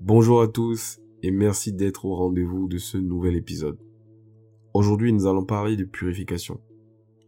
Bonjour 0.00 0.40
à 0.40 0.48
tous 0.48 1.00
et 1.22 1.30
merci 1.30 1.72
d'être 1.72 2.04
au 2.04 2.14
rendez-vous 2.14 2.68
de 2.68 2.78
ce 2.78 2.96
nouvel 2.96 3.34
épisode. 3.36 3.78
Aujourd'hui, 4.74 5.12
nous 5.12 5.26
allons 5.26 5.44
parler 5.44 5.76
de 5.76 5.84
purification. 5.84 6.60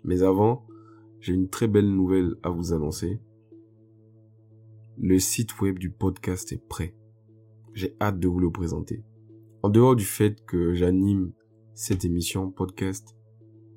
Mais 0.04 0.22
avant, 0.22 0.66
j'ai 1.21 1.32
une 1.32 1.48
très 1.48 1.66
belle 1.66 1.90
nouvelle 1.90 2.36
à 2.42 2.50
vous 2.50 2.72
annoncer. 2.72 3.21
Le 4.98 5.18
site 5.18 5.60
web 5.60 5.79
du 5.79 5.90
podcast 5.90 6.53
est 6.53 6.63
prêt. 6.69 6.94
J'ai 7.75 7.97
hâte 8.01 8.21
de 8.21 8.29
vous 8.29 8.38
le 8.38 8.51
présenter. 8.51 9.03
En 9.63 9.71
dehors 9.71 9.97
du 9.97 10.04
fait 10.04 10.45
que 10.45 10.75
j'anime 10.75 11.33
cette 11.75 12.04
émission 12.04 12.51
podcast, 12.51 13.17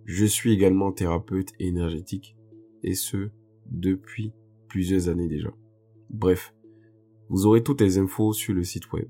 je 0.06 0.26
suis 0.26 0.52
également 0.52 0.92
thérapeute 0.92 1.54
énergétique 1.60 2.36
et 2.84 2.94
ce, 2.94 3.30
depuis 3.68 4.34
plusieurs 4.68 5.10
années 5.10 5.28
déjà. 5.28 5.54
Bref, 6.10 6.54
vous 7.32 7.46
aurez 7.46 7.64
toutes 7.64 7.80
les 7.80 7.98
infos 7.98 8.34
sur 8.34 8.54
le 8.54 8.66
site 8.66 8.92
web. 8.92 9.08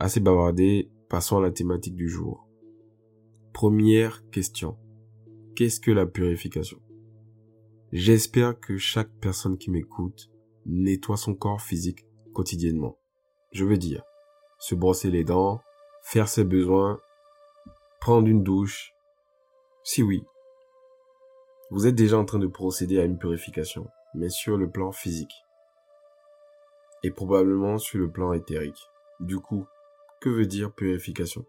Assez 0.00 0.18
bavardé, 0.18 0.90
passons 1.10 1.36
à 1.36 1.42
la 1.42 1.50
thématique 1.50 1.94
du 1.94 2.08
jour. 2.08 2.48
Première 3.52 4.26
question. 4.30 4.78
Qu'est-ce 5.54 5.78
que 5.78 5.90
la 5.90 6.06
purification? 6.06 6.80
J'espère 7.92 8.58
que 8.58 8.78
chaque 8.78 9.10
personne 9.20 9.58
qui 9.58 9.70
m'écoute 9.70 10.30
nettoie 10.64 11.18
son 11.18 11.34
corps 11.34 11.60
physique 11.60 12.06
quotidiennement. 12.32 12.96
Je 13.52 13.66
veux 13.66 13.76
dire, 13.76 14.02
se 14.58 14.74
brosser 14.74 15.10
les 15.10 15.24
dents, 15.24 15.60
faire 16.02 16.28
ses 16.28 16.44
besoins, 16.44 16.98
prendre 18.00 18.26
une 18.26 18.42
douche. 18.42 18.94
Si 19.84 20.02
oui, 20.02 20.24
vous 21.70 21.86
êtes 21.86 21.94
déjà 21.94 22.16
en 22.16 22.24
train 22.24 22.38
de 22.38 22.46
procéder 22.46 22.98
à 22.98 23.04
une 23.04 23.18
purification, 23.18 23.86
mais 24.14 24.30
sur 24.30 24.56
le 24.56 24.70
plan 24.70 24.92
physique 24.92 25.34
et 27.02 27.10
probablement 27.10 27.78
sur 27.78 27.98
le 27.98 28.10
plan 28.10 28.32
éthérique. 28.32 28.88
Du 29.20 29.38
coup, 29.38 29.66
que 30.20 30.28
veut 30.28 30.46
dire 30.46 30.72
purification? 30.72 31.44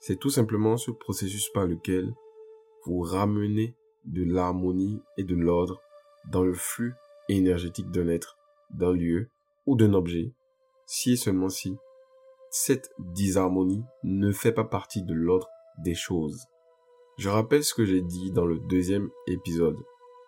C'est 0.00 0.18
tout 0.18 0.30
simplement 0.30 0.76
ce 0.76 0.90
processus 0.90 1.48
par 1.48 1.66
lequel 1.66 2.12
vous 2.84 3.00
ramenez 3.00 3.74
de 4.04 4.22
l'harmonie 4.22 5.00
et 5.16 5.24
de 5.24 5.34
l'ordre 5.34 5.80
dans 6.30 6.42
le 6.42 6.54
flux 6.54 6.94
énergétique 7.28 7.90
d'un 7.90 8.08
être, 8.08 8.36
d'un 8.70 8.92
lieu 8.92 9.28
ou 9.66 9.76
d'un 9.76 9.94
objet, 9.94 10.32
si 10.86 11.12
et 11.12 11.16
seulement 11.16 11.48
si 11.48 11.76
cette 12.50 12.92
disharmonie 12.98 13.82
ne 14.02 14.30
fait 14.30 14.52
pas 14.52 14.64
partie 14.64 15.02
de 15.02 15.14
l'ordre 15.14 15.48
des 15.78 15.94
choses. 15.94 16.46
Je 17.16 17.28
rappelle 17.28 17.64
ce 17.64 17.74
que 17.74 17.84
j'ai 17.84 18.02
dit 18.02 18.30
dans 18.30 18.44
le 18.44 18.58
deuxième 18.58 19.10
épisode 19.26 19.78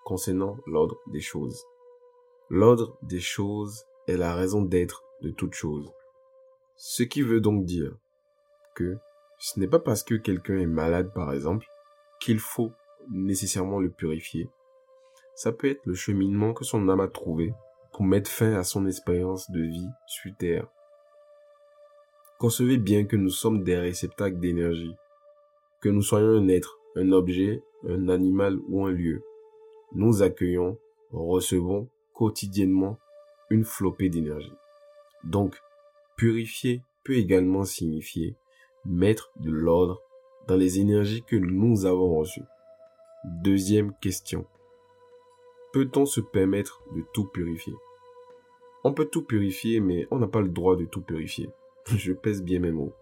concernant 0.05 0.57
l'ordre 0.67 0.97
des 1.09 1.21
choses. 1.21 1.65
L'ordre 2.49 2.97
des 3.03 3.21
choses 3.21 3.87
est 4.07 4.17
la 4.17 4.35
raison 4.35 4.63
d'être 4.63 5.03
de 5.21 5.31
toute 5.31 5.55
chose. 5.55 5.91
Ce 6.77 7.03
qui 7.03 7.23
veut 7.23 7.41
donc 7.41 7.65
dire 7.65 7.97
que 8.75 8.99
ce 9.39 9.59
n'est 9.59 9.67
pas 9.67 9.81
parce 9.81 10.05
que 10.05 10.15
quelqu'un 10.15 10.59
est 10.59 10.67
malade, 10.67 11.13
par 11.13 11.33
exemple, 11.33 11.67
qu'il 12.21 12.39
faut 12.39 12.73
nécessairement 13.11 13.81
le 13.81 13.91
purifier. 13.91 14.49
Ça 15.35 15.51
peut 15.51 15.71
être 15.71 15.85
le 15.85 15.95
cheminement 15.95 16.55
que 16.55 16.65
son 16.65 16.89
âme 16.89 17.01
a 17.01 17.09
trouvé 17.09 17.53
pour 17.93 18.05
mettre 18.05 18.31
fin 18.31 18.55
à 18.55 18.63
son 18.63 18.87
expérience 18.87 19.51
de 19.51 19.63
vie 19.63 19.89
sur 20.07 20.31
Terre. 20.39 20.69
Concevez 22.39 22.79
bien 22.79 23.07
que 23.07 23.17
nous 23.17 23.31
sommes 23.31 23.65
des 23.65 23.77
réceptacles 23.77 24.39
d'énergie, 24.39 24.95
que 25.81 25.89
nous 25.89 26.03
soyons 26.03 26.37
un 26.37 26.49
être, 26.49 26.79
un 26.95 27.11
objet, 27.13 27.63
un 27.89 28.09
animal 28.09 28.59
ou 28.69 28.87
un 28.87 28.93
lieu. 28.93 29.23
Nous 29.93 30.23
accueillons, 30.23 30.79
recevons 31.11 31.89
quotidiennement 32.17 32.99
une 33.51 33.65
flopée 33.65 34.09
d'énergie. 34.09 34.55
Donc, 35.23 35.61
purifier 36.17 36.83
peut 37.05 37.17
également 37.17 37.65
signifier 37.65 38.37
mettre 38.87 39.31
de 39.37 39.51
l'ordre 39.51 40.01
dans 40.49 40.57
les 40.57 40.81
énergies 40.81 41.23
que 41.23 41.37
nous 41.37 41.85
avons 41.85 42.17
reçues. 42.17 42.45
Deuxième 43.25 43.93
question. 44.01 44.47
Peut-on 45.73 46.07
se 46.07 46.21
permettre 46.21 46.83
de 46.95 47.05
tout 47.13 47.27
purifier? 47.27 47.75
On 48.83 48.95
peut 48.95 49.07
tout 49.07 49.23
purifier, 49.23 49.81
mais 49.81 50.07
on 50.11 50.19
n'a 50.19 50.29
pas 50.29 50.41
le 50.41 50.49
droit 50.49 50.77
de 50.77 50.85
tout 50.87 51.03
purifier. 51.03 51.51
Je 51.87 52.13
pèse 52.13 52.43
bien 52.43 52.61
mes 52.61 52.73
mots. 52.73 52.95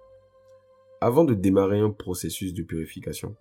Avant 1.00 1.24
de 1.24 1.34
démarrer 1.34 1.78
un 1.78 1.90
processus 1.90 2.52
de 2.52 2.62
purification, 2.62 3.36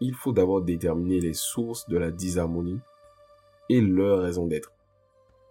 il 0.00 0.14
faut 0.14 0.32
d'abord 0.32 0.62
déterminer 0.62 1.20
les 1.20 1.34
sources 1.34 1.86
de 1.88 1.98
la 1.98 2.10
disharmonie 2.10 2.80
et 3.68 3.80
leur 3.80 4.22
raison 4.22 4.46
d'être. 4.46 4.72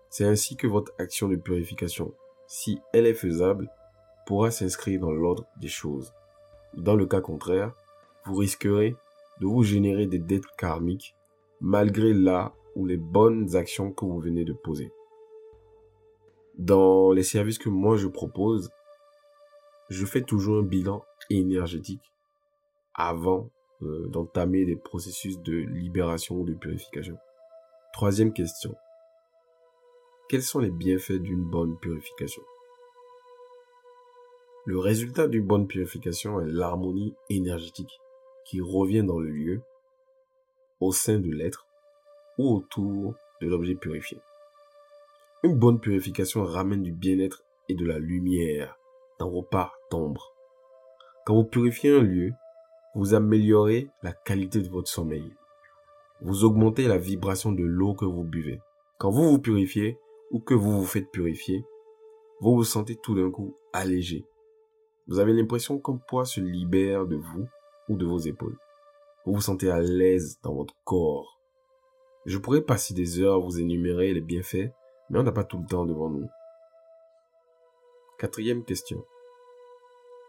C'est 0.09 0.25
ainsi 0.25 0.55
que 0.55 0.67
votre 0.67 0.91
action 0.97 1.27
de 1.27 1.35
purification, 1.35 2.13
si 2.47 2.81
elle 2.93 3.05
est 3.05 3.13
faisable, 3.13 3.69
pourra 4.25 4.51
s'inscrire 4.51 4.99
dans 4.99 5.11
l'ordre 5.11 5.45
des 5.57 5.67
choses. 5.67 6.13
Dans 6.73 6.95
le 6.95 7.05
cas 7.05 7.21
contraire, 7.21 7.73
vous 8.25 8.35
risquerez 8.35 8.95
de 9.39 9.45
vous 9.45 9.63
générer 9.63 10.07
des 10.07 10.19
dettes 10.19 10.47
karmiques 10.57 11.15
malgré 11.61 12.13
là 12.13 12.53
ou 12.75 12.85
les 12.85 12.97
bonnes 12.97 13.55
actions 13.55 13.91
que 13.91 14.05
vous 14.05 14.19
venez 14.19 14.45
de 14.45 14.53
poser. 14.53 14.91
Dans 16.57 17.11
les 17.11 17.23
services 17.23 17.57
que 17.57 17.69
moi 17.69 17.95
je 17.97 18.07
propose, 18.07 18.69
je 19.89 20.05
fais 20.05 20.21
toujours 20.21 20.59
un 20.59 20.63
bilan 20.63 21.03
énergétique 21.29 22.13
avant 22.93 23.49
euh, 23.81 24.07
d'entamer 24.07 24.65
des 24.65 24.75
processus 24.75 25.39
de 25.39 25.53
libération 25.53 26.35
ou 26.35 26.45
de 26.45 26.53
purification. 26.53 27.17
Troisième 27.93 28.33
question. 28.33 28.75
Quels 30.29 30.43
sont 30.43 30.59
les 30.59 30.69
bienfaits 30.69 31.13
d'une 31.13 31.43
bonne 31.43 31.75
purification? 31.79 32.43
Le 34.63 34.77
résultat 34.77 35.27
d'une 35.27 35.47
bonne 35.47 35.65
purification 35.65 36.39
est 36.39 36.45
l'harmonie 36.45 37.15
énergétique 37.31 37.99
qui 38.45 38.61
revient 38.61 39.01
dans 39.01 39.17
le 39.17 39.31
lieu, 39.31 39.61
au 40.81 40.91
sein 40.91 41.17
de 41.17 41.31
l'être 41.31 41.65
ou 42.37 42.57
autour 42.57 43.15
de 43.41 43.47
l'objet 43.47 43.73
purifié. 43.73 44.19
Une 45.41 45.57
bonne 45.57 45.79
purification 45.79 46.43
ramène 46.43 46.83
du 46.83 46.91
bien-être 46.91 47.43
et 47.67 47.73
de 47.73 47.87
la 47.87 47.97
lumière 47.97 48.77
dans 49.17 49.31
vos 49.31 49.41
parts 49.41 49.79
d'ombre. 49.89 50.35
Quand 51.25 51.33
vous 51.33 51.45
purifiez 51.45 51.89
un 51.89 52.03
lieu, 52.03 52.33
vous 52.93 53.15
améliorez 53.15 53.89
la 54.03 54.13
qualité 54.13 54.61
de 54.61 54.69
votre 54.69 54.89
sommeil. 54.89 55.33
Vous 56.21 56.43
augmentez 56.43 56.87
la 56.87 56.99
vibration 56.99 57.51
de 57.51 57.63
l'eau 57.63 57.95
que 57.95 58.05
vous 58.05 58.25
buvez. 58.25 58.61
Quand 58.99 59.09
vous 59.09 59.27
vous 59.27 59.39
purifiez, 59.39 59.97
ou 60.31 60.39
que 60.39 60.53
vous 60.53 60.79
vous 60.79 60.85
faites 60.85 61.11
purifier, 61.11 61.65
vous 62.41 62.55
vous 62.55 62.63
sentez 62.63 62.95
tout 62.95 63.15
d'un 63.15 63.31
coup 63.31 63.57
allégé. 63.73 64.25
Vous 65.07 65.19
avez 65.19 65.33
l'impression 65.33 65.79
qu'un 65.79 65.97
poids 65.97 66.25
se 66.25 66.39
libère 66.39 67.07
de 67.07 67.15
vous 67.15 67.47
ou 67.89 67.97
de 67.97 68.05
vos 68.05 68.19
épaules. 68.19 68.57
Vous 69.25 69.33
vous 69.33 69.41
sentez 69.41 69.69
à 69.69 69.79
l'aise 69.79 70.39
dans 70.43 70.53
votre 70.53 70.75
corps. 70.85 71.39
Je 72.25 72.37
pourrais 72.37 72.61
passer 72.61 72.93
des 72.93 73.19
heures 73.19 73.35
à 73.35 73.39
vous 73.39 73.59
énumérer 73.59 74.13
les 74.13 74.21
bienfaits, 74.21 74.71
mais 75.09 75.19
on 75.19 75.23
n'a 75.23 75.31
pas 75.31 75.43
tout 75.43 75.59
le 75.59 75.65
temps 75.65 75.85
devant 75.85 76.09
nous. 76.09 76.27
Quatrième 78.19 78.63
question. 78.63 79.03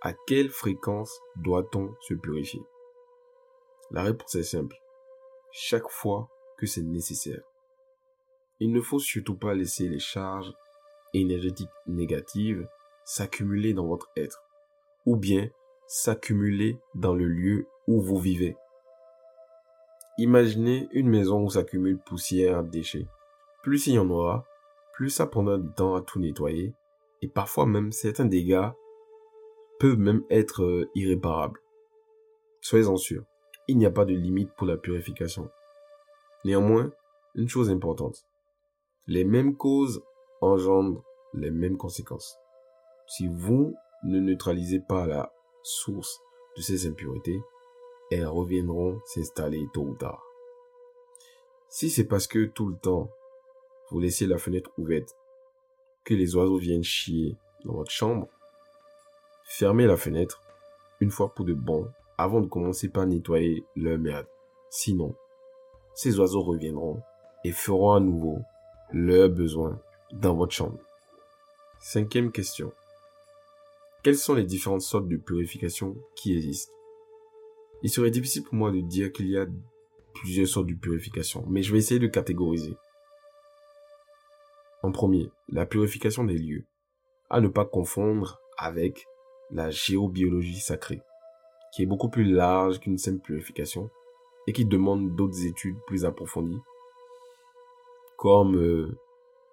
À 0.01 0.15
quelle 0.27 0.49
fréquence 0.49 1.21
doit-on 1.37 1.95
se 2.01 2.15
purifier? 2.15 2.63
La 3.91 4.03
réponse 4.03 4.35
est 4.37 4.45
simple. 4.45 4.77
Chaque 5.53 5.89
fois 5.91 6.29
que 6.57 6.67
c'est 6.67 6.83
nécessaire. 6.83 7.43
Il 8.61 8.73
ne 8.73 8.81
faut 8.81 8.99
surtout 8.99 9.37
pas 9.37 9.55
laisser 9.55 9.89
les 9.89 9.99
charges 9.99 10.53
énergétiques 11.15 11.71
négatives 11.87 12.69
s'accumuler 13.05 13.75
dans 13.75 13.87
votre 13.87 14.11
être, 14.17 14.45
ou 15.07 15.17
bien 15.17 15.49
s'accumuler 15.87 16.79
dans 16.95 17.15
le 17.15 17.27
lieu 17.27 17.67
où 17.89 18.01
vous 18.01 18.19
vivez. 18.19 18.57
Imaginez 20.19 20.89
une 20.93 21.09
maison 21.09 21.43
où 21.43 21.51
s'accumule 21.51 21.99
poussière, 21.99 22.63
déchets. 22.63 23.09
Plus 23.63 23.87
il 23.87 23.95
y 23.95 23.99
en 23.99 24.11
aura, 24.11 24.45
plus 24.93 25.11
ça 25.11 25.27
prendra 25.27 25.59
du 25.59 25.73
temps 25.73 25.95
à 25.95 26.03
tout 26.03 26.21
nettoyer, 26.21 26.75
et 27.23 27.29
parfois 27.29 27.67
même 27.67 27.91
certains 27.91 28.27
dégâts 28.27 28.69
peuvent 29.79 29.99
même 29.99 30.23
être 30.29 30.63
euh, 30.63 30.91
irréparables. 30.95 31.59
Soyez-en 32.61 32.97
sûrs, 32.97 33.25
il 33.67 33.79
n'y 33.79 33.87
a 33.87 33.91
pas 33.91 34.05
de 34.05 34.15
limite 34.15 34.53
pour 34.57 34.67
la 34.67 34.77
purification. 34.77 35.51
Néanmoins, 36.45 36.93
une 37.35 37.49
chose 37.49 37.71
importante, 37.71 38.27
les 39.07 39.25
mêmes 39.25 39.57
causes 39.57 40.03
engendrent 40.41 41.03
les 41.35 41.51
mêmes 41.51 41.77
conséquences. 41.77 42.39
Si 43.07 43.27
vous 43.27 43.75
ne 44.05 44.21
neutralisez 44.21 44.81
pas 44.81 45.07
la 45.07 45.33
source 45.63 46.21
de 46.57 46.63
ces 46.63 46.87
impuretés, 46.87 47.41
elles 48.11 48.27
reviendront 48.27 49.01
s'installer 49.05 49.67
tôt 49.73 49.83
ou 49.83 49.95
tard. 49.95 50.23
Si 51.69 51.91
c'est 51.91 52.07
parce 52.07 52.27
que 52.27 52.47
tout 52.47 52.69
le 52.69 52.77
temps, 52.77 53.11
vous 53.91 54.01
laissez 54.01 54.27
la 54.27 54.39
fenêtre 54.39 54.71
ouverte, 54.79 55.17
que 56.05 56.15
les 56.15 56.35
oiseaux 56.35 56.59
viennent 56.59 56.83
chier 56.83 57.37
dans 57.65 57.75
votre 57.75 57.91
chambre, 57.91 58.29
fermez 59.45 59.87
la 59.87 59.97
fenêtre 59.97 60.43
une 61.01 61.11
fois 61.11 61.35
pour 61.35 61.45
de 61.45 61.55
bon 61.55 61.91
avant 62.19 62.41
de 62.41 62.47
commencer 62.47 62.89
par 62.89 63.07
nettoyer 63.07 63.65
leur 63.77 63.99
merde. 63.99 64.27
Sinon, 64.71 65.15
ces 65.95 66.19
oiseaux 66.19 66.43
reviendront 66.43 67.01
et 67.45 67.53
feront 67.53 67.93
à 67.93 68.01
nouveau 68.01 68.41
leurs 68.93 69.29
besoins 69.29 69.81
dans 70.13 70.35
votre 70.35 70.53
chambre. 70.53 70.79
Cinquième 71.79 72.33
question. 72.33 72.73
Quelles 74.03 74.17
sont 74.17 74.35
les 74.35 74.45
différentes 74.45 74.83
sortes 74.83 75.09
de 75.09 75.17
purification 75.17 75.97
qui 76.17 76.37
existent? 76.37 76.73
Il 77.83 77.91
serait 77.91 78.11
difficile 78.11 78.43
pour 78.43 78.55
moi 78.55 78.71
de 78.71 78.81
dire 78.81 79.13
qu'il 79.13 79.29
y 79.29 79.39
a 79.39 79.47
plusieurs 80.15 80.49
sortes 80.49 80.67
de 80.67 80.75
purification, 80.75 81.45
mais 81.49 81.63
je 81.63 81.73
vais 81.73 81.79
essayer 81.79 82.01
de 82.01 82.07
catégoriser. 82.07 82.77
En 84.83 84.93
premier, 84.93 85.31
la 85.49 85.67
purification 85.67 86.25
des 86.25 86.39
lieux. 86.39 86.65
À 87.29 87.41
ne 87.41 87.49
pas 87.49 87.65
confondre 87.65 88.41
avec 88.59 89.07
la 89.51 89.71
géobiologie 89.71 90.61
sacrée, 90.61 91.03
qui 91.73 91.83
est 91.83 91.87
beaucoup 91.87 92.09
plus 92.09 92.25
large 92.25 92.81
qu'une 92.81 92.99
simple 92.99 93.21
purification 93.21 93.91
et 94.47 94.53
qui 94.53 94.65
demande 94.65 95.15
d'autres 95.15 95.47
études 95.47 95.77
plus 95.87 96.05
approfondies, 96.05 96.61
comme 98.21 98.59
euh, 98.59 98.99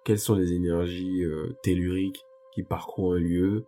quelles 0.04 0.18
sont 0.18 0.34
les 0.34 0.52
énergies 0.52 1.24
euh, 1.24 1.56
telluriques 1.62 2.22
qui 2.52 2.62
parcourent 2.62 3.14
un 3.14 3.18
lieu, 3.18 3.64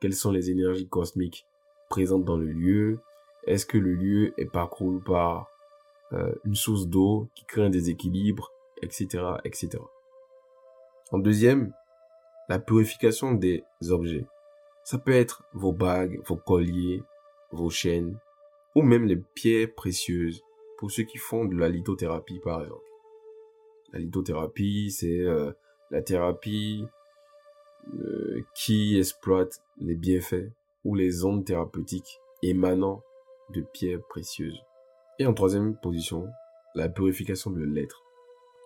quelles 0.00 0.16
sont 0.16 0.32
les 0.32 0.50
énergies 0.50 0.88
cosmiques 0.88 1.46
présentes 1.88 2.24
dans 2.24 2.36
le 2.36 2.50
lieu, 2.50 2.98
est-ce 3.46 3.64
que 3.64 3.78
le 3.78 3.94
lieu 3.94 4.34
est 4.38 4.50
parcouru 4.50 5.00
par 5.00 5.46
euh, 6.12 6.34
une 6.44 6.56
source 6.56 6.88
d'eau 6.88 7.28
qui 7.36 7.44
crée 7.44 7.62
un 7.62 7.70
déséquilibre, 7.70 8.50
etc., 8.82 9.24
etc. 9.44 9.78
En 11.12 11.18
deuxième, 11.18 11.72
la 12.48 12.58
purification 12.58 13.34
des 13.34 13.62
objets. 13.90 14.26
Ça 14.82 14.98
peut 14.98 15.12
être 15.12 15.44
vos 15.52 15.72
bagues, 15.72 16.20
vos 16.26 16.36
colliers, 16.36 17.00
vos 17.52 17.70
chaînes, 17.70 18.18
ou 18.74 18.82
même 18.82 19.04
les 19.04 19.16
pierres 19.16 19.72
précieuses, 19.72 20.42
pour 20.78 20.90
ceux 20.90 21.04
qui 21.04 21.18
font 21.18 21.44
de 21.44 21.54
la 21.54 21.68
lithothérapie 21.68 22.40
par 22.40 22.64
exemple. 22.64 22.81
La 23.92 23.98
lithothérapie, 23.98 24.90
c'est 24.90 25.20
euh, 25.20 25.52
la 25.90 26.02
thérapie 26.02 26.86
euh, 27.94 28.42
qui 28.54 28.98
exploite 28.98 29.62
les 29.78 29.94
bienfaits 29.94 30.50
ou 30.84 30.94
les 30.94 31.24
ondes 31.24 31.44
thérapeutiques 31.44 32.20
émanant 32.42 33.02
de 33.50 33.60
pierres 33.60 34.02
précieuses. 34.08 34.62
Et 35.18 35.26
en 35.26 35.34
troisième 35.34 35.76
position, 35.76 36.28
la 36.74 36.88
purification 36.88 37.50
de 37.50 37.62
l'être. 37.62 38.02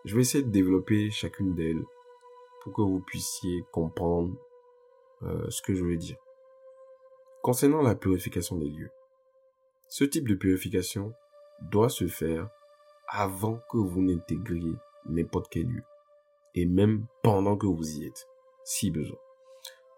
Je 0.05 0.15
vais 0.15 0.23
essayer 0.23 0.45
de 0.45 0.51
développer 0.51 1.11
chacune 1.11 1.55
d'elles 1.55 1.83
pour 2.63 2.73
que 2.73 2.83
vous 2.83 3.01
puissiez 3.01 3.65
comprendre 3.73 4.37
euh, 5.23 5.51
ce 5.51 5.61
que 5.63 5.75
je 5.75 5.85
veux 5.85 5.97
dire. 5.97 6.17
Concernant 7.43 7.83
la 7.83 7.97
purification 7.97 8.57
des 8.57 8.69
lieux, 8.69 8.91
ce 9.89 10.05
type 10.05 10.29
de 10.29 10.35
purification 10.35 11.13
doit 11.63 11.89
se 11.89 12.07
faire 12.07 12.49
avant 13.09 13.61
que 13.71 13.79
vous 13.79 14.03
n'intégriez 14.03 14.75
n'importe 15.09 15.49
quel 15.51 15.67
lieu, 15.67 15.83
et 16.55 16.67
même 16.67 17.07
pendant 17.23 17.57
que 17.57 17.67
vous 17.67 17.99
y 17.99 18.07
êtes, 18.07 18.27
si 18.65 18.91
besoin. 18.91 19.19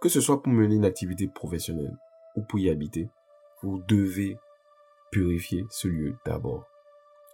Que 0.00 0.08
ce 0.08 0.20
soit 0.20 0.42
pour 0.42 0.52
mener 0.52 0.76
une 0.76 0.84
activité 0.84 1.28
professionnelle 1.28 1.96
ou 2.36 2.42
pour 2.42 2.58
y 2.58 2.70
habiter, 2.70 3.08
vous 3.62 3.82
devez 3.88 4.36
purifier 5.10 5.64
ce 5.70 5.88
lieu 5.88 6.14
d'abord. 6.24 6.66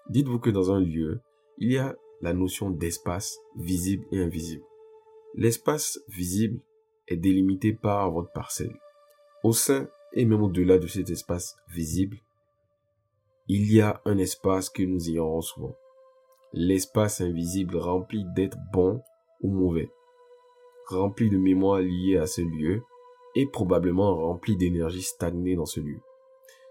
Dites-vous 0.09 0.38
que 0.38 0.50
dans 0.50 0.71
un 0.71 0.81
lieu, 0.81 1.21
il 1.59 1.73
y 1.73 1.79
a 1.79 1.94
la 2.21 2.32
notion 2.32 2.71
d'espace 2.71 3.38
visible 3.56 4.06
et 4.12 4.23
invisible. 4.23 4.65
L'espace 5.35 6.00
visible 6.09 6.61
est 7.09 7.17
délimité 7.17 7.73
par 7.73 8.11
votre 8.11 8.32
parcelle. 8.32 8.75
Au 9.43 9.53
sein 9.53 9.88
et 10.12 10.25
même 10.25 10.43
au-delà 10.43 10.79
de 10.79 10.87
cet 10.87 11.11
espace 11.11 11.56
visible, 11.69 12.19
il 13.49 13.70
y 13.70 13.81
a 13.81 14.00
un 14.05 14.17
espace 14.17 14.70
que 14.70 14.82
nous 14.82 15.09
ignorons 15.09 15.43
souvent. 15.43 15.77
L'espace 16.56 17.21
invisible 17.21 17.77
rempli 17.77 18.25
d'être 18.37 18.59
bon 18.73 19.03
ou 19.41 19.51
mauvais, 19.51 19.91
rempli 20.87 21.29
de 21.29 21.37
mémoires 21.37 21.81
liées 21.81 22.17
à 22.17 22.27
ce 22.27 22.43
lieu 22.43 22.83
et 23.35 23.47
probablement 23.47 24.15
rempli 24.15 24.56
d'énergie 24.56 25.03
stagnée 25.03 25.56
dans 25.56 25.67
ce 25.67 25.81
lieu. 25.81 25.99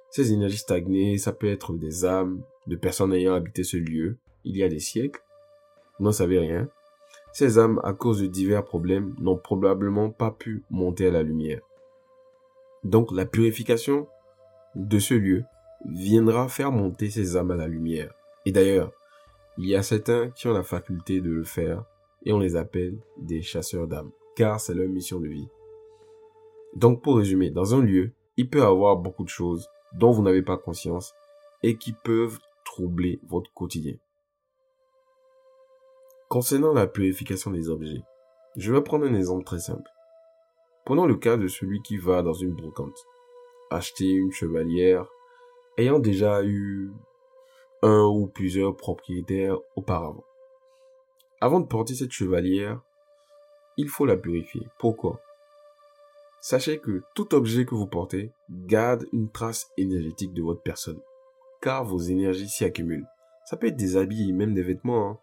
Ces 0.10 0.32
énergies 0.32 0.60
stagnées, 0.60 1.18
ça 1.18 1.34
peut 1.34 1.52
être 1.52 1.74
des 1.74 2.06
âmes 2.06 2.44
de 2.68 2.78
personnes 2.78 3.12
ayant 3.12 3.34
habité 3.34 3.66
ce 3.66 3.76
lieu 3.76 4.18
il 4.46 4.56
y 4.56 4.64
a 4.64 4.70
des 4.70 4.80
siècles. 4.80 5.22
N'en 6.00 6.14
savez 6.14 6.40
rien. 6.40 6.70
Ces 7.34 7.60
âmes, 7.60 7.82
à 7.84 7.92
cause 7.92 8.22
de 8.22 8.28
divers 8.28 8.64
problèmes, 8.64 9.14
n'ont 9.20 9.38
probablement 9.38 10.12
pas 10.12 10.32
pu 10.32 10.64
monter 10.70 11.08
à 11.08 11.12
la 11.12 11.24
lumière. 11.24 11.60
Donc 12.86 13.12
la 13.12 13.26
purification 13.26 14.08
de 14.76 15.00
ce 15.00 15.14
lieu 15.14 15.44
viendra 15.86 16.48
faire 16.48 16.72
monter 16.72 17.10
ces 17.10 17.36
âmes 17.36 17.52
à 17.52 17.58
la 17.58 17.68
lumière. 17.68 18.14
Et 18.46 18.54
d'ailleurs, 18.54 18.94
il 19.58 19.68
y 19.68 19.76
a 19.76 19.84
certains 19.84 20.30
qui 20.32 20.48
ont 20.48 20.54
la 20.54 20.64
faculté 20.64 21.22
de 21.22 21.30
le 21.30 21.44
faire 21.44 21.84
et 22.26 22.34
on 22.34 22.40
les 22.40 22.56
appelle 22.56 22.98
des 23.18 23.42
chasseurs 23.42 23.88
d'âmes, 23.88 24.12
car 24.36 24.60
c'est 24.60 24.74
leur 24.74 24.88
mission 24.88 25.20
de 25.20 25.28
vie. 25.28 25.48
Donc 26.76 27.04
pour 27.04 27.18
résumer, 27.18 27.52
dans 27.52 27.76
un 27.76 27.82
lieu, 27.82 28.12
il 28.38 28.50
peut 28.50 28.60
y 28.60 28.64
avoir 28.64 28.98
beaucoup 28.98 29.24
de 29.24 29.30
choses 29.30 29.70
dont 29.94 30.12
vous 30.12 30.24
n'avez 30.24 30.42
pas 30.42 30.58
conscience 30.58 31.14
et 31.62 31.78
qui 31.78 31.94
peuvent 31.94 32.40
troubler 32.66 33.20
votre 33.28 33.54
quotidien. 33.54 33.96
Concernant 36.30 36.74
la 36.74 36.88
purification 36.88 37.52
des 37.52 37.70
objets, 37.70 38.02
je 38.56 38.74
vais 38.74 38.82
prendre 38.82 39.06
un 39.06 39.14
exemple 39.14 39.44
très 39.44 39.60
simple. 39.60 39.90
Prenons 40.86 41.06
le 41.06 41.16
cas 41.16 41.38
de 41.38 41.48
celui 41.48 41.82
qui 41.82 41.98
va 41.98 42.24
dans 42.24 42.34
une 42.34 42.56
brocante, 42.56 43.06
acheter 43.70 44.10
une 44.10 44.32
chevalière, 44.32 45.08
ayant 45.78 46.00
déjà 46.00 46.44
eu 46.44 46.92
un 47.84 48.06
ou 48.06 48.28
plusieurs 48.28 48.76
propriétaires 48.76 49.58
auparavant. 49.76 50.24
Avant 51.42 51.60
de 51.60 51.68
porter 51.68 51.94
cette 51.94 52.14
chevalière, 52.14 52.82
il 53.76 53.90
faut 53.90 54.06
la 54.06 54.16
purifier. 54.16 54.66
Pourquoi? 54.80 55.20
Sachez 56.40 56.80
que 56.80 57.02
tout 57.14 57.36
objet 57.36 57.66
que 57.66 57.76
vous 57.76 57.88
portez 57.88 58.32
garde 58.50 59.06
une 59.12 59.30
trace 59.30 59.70
énergétique 59.78 60.34
de 60.34 60.42
votre 60.42 60.62
personne, 60.62 61.02
car 61.62 61.84
vos 61.84 62.00
énergies 62.00 62.48
s'y 62.48 62.64
accumulent. 62.64 63.08
Ça 63.46 63.58
peut 63.58 63.68
être 63.68 63.76
des 63.76 63.98
habits, 63.98 64.32
même 64.32 64.54
des 64.54 64.64
vêtements, 64.64 65.10
hein. 65.10 65.20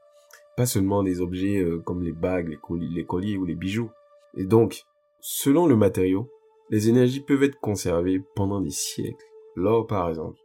pas 0.57 0.67
seulement 0.67 1.03
des 1.03 1.23
objets 1.23 1.63
euh, 1.63 1.79
comme 1.79 2.03
les 2.03 2.13
bagues, 2.13 2.49
les, 2.49 2.89
les 2.89 3.07
colliers 3.07 3.39
ou 3.39 3.47
les 3.47 3.55
bijoux. 3.55 3.91
Et 4.37 4.45
donc, 4.45 4.83
selon 5.21 5.67
le 5.67 5.77
matériau, 5.77 6.31
les 6.69 6.91
énergies 6.91 7.21
peuvent 7.21 7.43
être 7.43 7.59
conservées 7.61 8.23
pendant 8.37 8.61
des 8.61 8.71
siècles. 8.71 9.25
L'or, 9.57 9.87
par 9.87 10.11
exemple. 10.11 10.39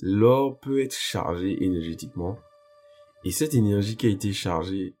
L'or 0.00 0.58
peut 0.60 0.80
être 0.80 0.94
chargé 0.94 1.62
énergétiquement, 1.64 2.38
et 3.24 3.30
cette 3.30 3.54
énergie 3.54 3.96
qui 3.96 4.06
a 4.06 4.10
été 4.10 4.32
chargée 4.32 4.94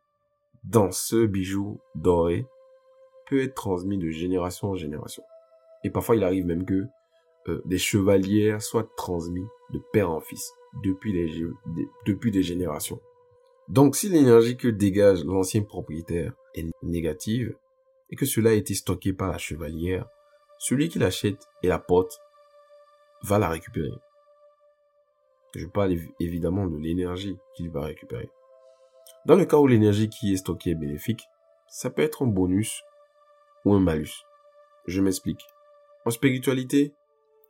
dans 0.64 0.90
ce 0.90 1.24
bijou 1.24 1.80
doré 1.94 2.46
peut 3.28 3.42
être 3.42 3.54
transmis 3.54 3.98
de 3.98 4.10
génération 4.10 4.68
en 4.68 4.74
génération. 4.74 5.22
Et 5.84 5.90
parfois, 5.90 6.16
il 6.16 6.24
arrive 6.24 6.46
même 6.46 6.64
que 6.64 6.86
euh, 7.48 7.62
des 7.64 7.78
chevalières 7.78 8.60
soient 8.60 8.88
transmis 8.96 9.46
de 9.72 9.80
père 9.92 10.10
en 10.10 10.20
fils 10.20 10.52
depuis 10.82 11.12
des 11.12 12.42
générations. 12.42 13.00
Donc, 13.68 13.96
si 13.96 14.08
l'énergie 14.08 14.56
que 14.56 14.68
dégage 14.68 15.24
l'ancien 15.24 15.62
propriétaire 15.62 16.32
est 16.54 16.66
négative 16.82 17.54
et 18.10 18.16
que 18.16 18.26
cela 18.26 18.50
a 18.50 18.54
été 18.54 18.74
stocké 18.74 19.12
par 19.12 19.28
la 19.28 19.38
chevalière, 19.38 20.08
celui 20.58 20.88
qui 20.88 20.98
l'achète 20.98 21.46
et 21.62 21.68
la 21.68 21.78
porte 21.78 22.18
va 23.22 23.38
la 23.38 23.48
récupérer. 23.48 23.92
Je 25.58 25.66
parle 25.66 25.96
évidemment 26.20 26.68
de 26.68 26.78
l'énergie 26.78 27.36
qu'il 27.56 27.68
va 27.68 27.82
récupérer. 27.82 28.30
Dans 29.26 29.34
le 29.34 29.44
cas 29.44 29.56
où 29.56 29.66
l'énergie 29.66 30.08
qui 30.08 30.32
est 30.32 30.36
stockée 30.36 30.70
est 30.70 30.76
bénéfique, 30.76 31.24
ça 31.66 31.90
peut 31.90 32.02
être 32.02 32.24
un 32.24 32.28
bonus 32.28 32.80
ou 33.64 33.74
un 33.74 33.80
malus. 33.80 34.22
Je 34.86 35.02
m'explique. 35.02 35.44
En 36.06 36.10
spiritualité, 36.10 36.94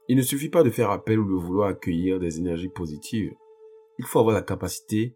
il 0.08 0.16
ne 0.16 0.22
suffit 0.22 0.48
pas 0.48 0.62
de 0.62 0.70
faire 0.70 0.90
appel 0.90 1.18
ou 1.18 1.28
de 1.28 1.38
vouloir 1.38 1.68
accueillir 1.68 2.18
des 2.18 2.38
énergies 2.38 2.70
positives. 2.70 3.34
Il 3.98 4.06
faut 4.06 4.20
avoir 4.20 4.34
la 4.34 4.42
capacité 4.42 5.14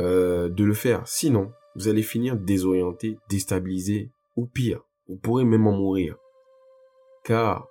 euh, 0.00 0.48
de 0.48 0.64
le 0.64 0.74
faire. 0.74 1.06
Sinon, 1.06 1.52
vous 1.76 1.88
allez 1.88 2.02
finir 2.02 2.34
désorienté, 2.34 3.18
déstabilisé 3.28 4.10
ou 4.36 4.46
pire, 4.46 4.80
vous 5.06 5.16
pourrez 5.16 5.44
même 5.44 5.66
en 5.66 5.72
mourir. 5.72 6.16
Car 7.24 7.68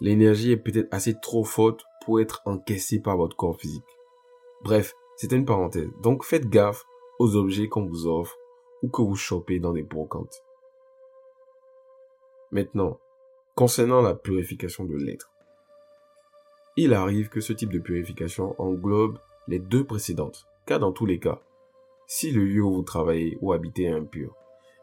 l'énergie 0.00 0.52
est 0.52 0.56
peut-être 0.56 0.88
assez 0.94 1.18
trop 1.20 1.42
forte 1.42 1.82
pour 2.04 2.20
être 2.20 2.42
encaissée 2.44 3.00
par 3.00 3.16
votre 3.16 3.36
corps 3.36 3.58
physique. 3.58 3.98
Bref, 4.62 4.94
c'est 5.16 5.32
une 5.32 5.44
parenthèse. 5.44 5.90
Donc 6.02 6.24
faites 6.24 6.48
gaffe 6.48 6.84
aux 7.18 7.36
objets 7.36 7.68
qu'on 7.68 7.86
vous 7.86 8.06
offre 8.06 8.36
ou 8.82 8.88
que 8.88 9.02
vous 9.02 9.16
chopez 9.16 9.60
dans 9.60 9.72
des 9.72 9.82
brocantes. 9.82 10.42
Maintenant, 12.50 12.98
concernant 13.54 14.02
la 14.02 14.14
purification 14.14 14.84
de 14.84 14.96
l'être. 14.96 15.30
Il 16.76 16.94
arrive 16.94 17.28
que 17.28 17.40
ce 17.40 17.52
type 17.52 17.72
de 17.72 17.78
purification 17.78 18.54
englobe 18.60 19.18
les 19.46 19.58
deux 19.58 19.84
précédentes, 19.84 20.46
car 20.66 20.78
dans 20.78 20.92
tous 20.92 21.06
les 21.06 21.18
cas, 21.18 21.40
si 22.06 22.30
le 22.30 22.44
lieu 22.44 22.62
où 22.62 22.74
vous 22.74 22.82
travaillez 22.82 23.38
ou 23.40 23.52
habitez 23.52 23.84
est 23.84 23.92
impur, 23.92 24.34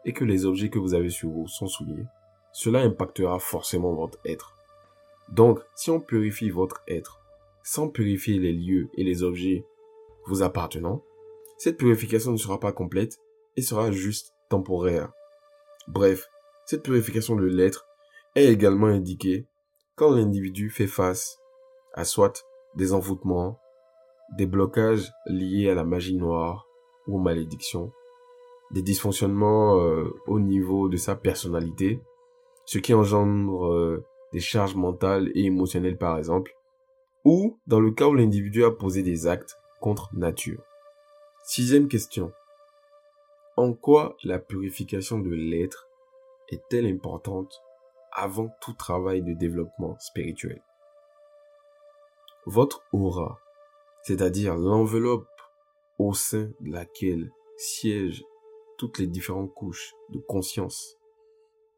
et 0.04 0.12
que 0.12 0.24
les 0.24 0.46
objets 0.46 0.70
que 0.70 0.78
vous 0.78 0.94
avez 0.94 1.10
sur 1.10 1.30
vous 1.30 1.48
sont 1.48 1.66
souillés, 1.66 2.06
cela 2.52 2.80
impactera 2.80 3.38
forcément 3.38 3.94
votre 3.94 4.18
être. 4.24 4.56
Donc, 5.30 5.60
si 5.74 5.90
on 5.90 6.00
purifie 6.00 6.50
votre 6.50 6.82
être, 6.88 7.20
sans 7.62 7.88
purifier 7.88 8.38
les 8.38 8.52
lieux 8.52 8.88
et 8.94 9.04
les 9.04 9.22
objets 9.22 9.64
vous 10.26 10.42
appartenant, 10.42 11.04
cette 11.58 11.76
purification 11.76 12.32
ne 12.32 12.36
sera 12.36 12.58
pas 12.58 12.72
complète 12.72 13.20
et 13.56 13.62
sera 13.62 13.90
juste 13.90 14.34
temporaire. 14.48 15.12
Bref, 15.88 16.28
cette 16.66 16.82
purification 16.82 17.36
de 17.36 17.44
l'être 17.44 17.86
est 18.34 18.46
également 18.46 18.86
indiquée 18.86 19.46
quand 19.96 20.10
l'individu 20.10 20.70
fait 20.70 20.86
face 20.86 21.38
à 21.92 22.04
soit 22.04 22.44
des 22.74 22.92
envoûtements, 22.92 23.60
des 24.36 24.46
blocages 24.46 25.12
liés 25.26 25.68
à 25.68 25.74
la 25.74 25.84
magie 25.84 26.16
noire 26.16 26.66
ou 27.06 27.16
aux 27.16 27.20
malédictions, 27.20 27.92
des 28.70 28.82
dysfonctionnements 28.82 29.78
euh, 29.80 30.08
au 30.26 30.38
niveau 30.40 30.88
de 30.88 30.96
sa 30.96 31.16
personnalité, 31.16 32.00
ce 32.64 32.78
qui 32.78 32.94
engendre 32.94 33.66
euh, 33.66 34.04
des 34.32 34.40
charges 34.40 34.74
mentales 34.74 35.30
et 35.34 35.44
émotionnelles 35.44 35.98
par 35.98 36.18
exemple, 36.18 36.52
ou 37.24 37.58
dans 37.66 37.80
le 37.80 37.90
cas 37.90 38.06
où 38.06 38.14
l'individu 38.14 38.64
a 38.64 38.70
posé 38.70 39.02
des 39.02 39.26
actes 39.26 39.58
contre 39.80 40.10
nature. 40.14 40.62
Sixième 41.44 41.88
question. 41.88 42.32
En 43.56 43.74
quoi 43.74 44.16
la 44.24 44.38
purification 44.38 45.18
de 45.18 45.30
l'être 45.30 45.88
est-elle 46.48 46.86
importante 46.86 47.62
avant 48.12 48.48
tout 48.60 48.72
travail 48.72 49.22
de 49.22 49.32
développement 49.32 49.98
spirituel? 49.98 50.62
Votre 52.46 52.82
aura, 52.92 53.38
c'est-à-dire 54.02 54.56
l'enveloppe 54.56 55.28
au 55.98 56.14
sein 56.14 56.50
de 56.60 56.72
laquelle 56.72 57.30
siègent 57.58 58.24
toutes 58.78 58.98
les 58.98 59.06
différentes 59.06 59.52
couches 59.52 59.92
de 60.08 60.18
conscience 60.18 60.96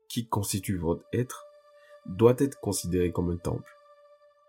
qui 0.08 0.28
constituent 0.28 0.78
votre 0.78 1.04
être, 1.12 1.46
doit 2.06 2.34
être 2.38 2.58
considéré 2.60 3.12
comme 3.12 3.30
un 3.30 3.36
temple. 3.36 3.70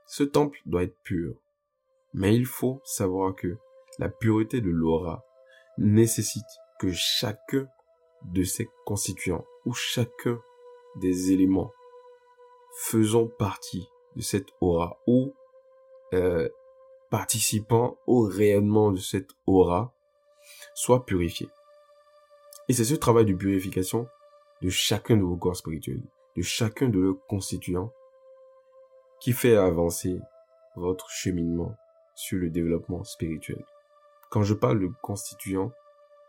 Ce 0.06 0.24
temple 0.24 0.60
doit 0.66 0.84
être 0.84 0.98
pur. 1.04 1.36
Mais 2.14 2.36
il 2.36 2.46
faut 2.46 2.82
savoir 2.84 3.36
que 3.36 3.58
la 4.00 4.10
pureté 4.10 4.62
de 4.62 4.70
l'aura 4.70 5.24
nécessite 5.78 6.44
que 6.80 6.92
chacun 6.92 7.68
de 8.24 8.44
ses 8.44 8.70
constituants 8.86 9.46
ou 9.66 9.74
chacun 9.74 10.40
des 10.98 11.32
éléments 11.32 11.72
faisant 12.76 13.28
partie 13.28 13.88
de 14.16 14.22
cette 14.22 14.50
aura 14.62 15.00
ou 15.08 15.34
euh, 16.14 16.48
participant 17.10 17.98
au 18.08 18.22
rayonnement 18.22 18.92
de 18.92 18.98
cette 18.98 19.30
aura 19.46 19.94
soit 20.74 21.06
purifié. 21.06 21.48
Et 22.68 22.74
c'est 22.74 22.86
ce 22.86 22.96
travail 22.96 23.26
de 23.26 23.34
purification 23.34 24.08
de 24.62 24.70
chacun 24.70 25.18
de 25.18 25.24
vos 25.24 25.36
corps 25.36 25.56
spirituels, 25.56 26.04
de 26.36 26.42
chacun 26.42 26.90
de 26.90 27.00
leurs 27.00 27.26
constituants, 27.28 27.92
qui 29.20 29.32
fait 29.32 29.56
avancer 29.56 30.20
votre 30.76 31.10
cheminement 31.10 31.76
sur 32.16 32.40
le 32.40 32.50
développement 32.50 33.04
spirituel. 33.04 33.64
Quand 34.30 34.44
je 34.44 34.54
parle 34.54 34.80
de 34.80 34.90
constituants, 35.02 35.72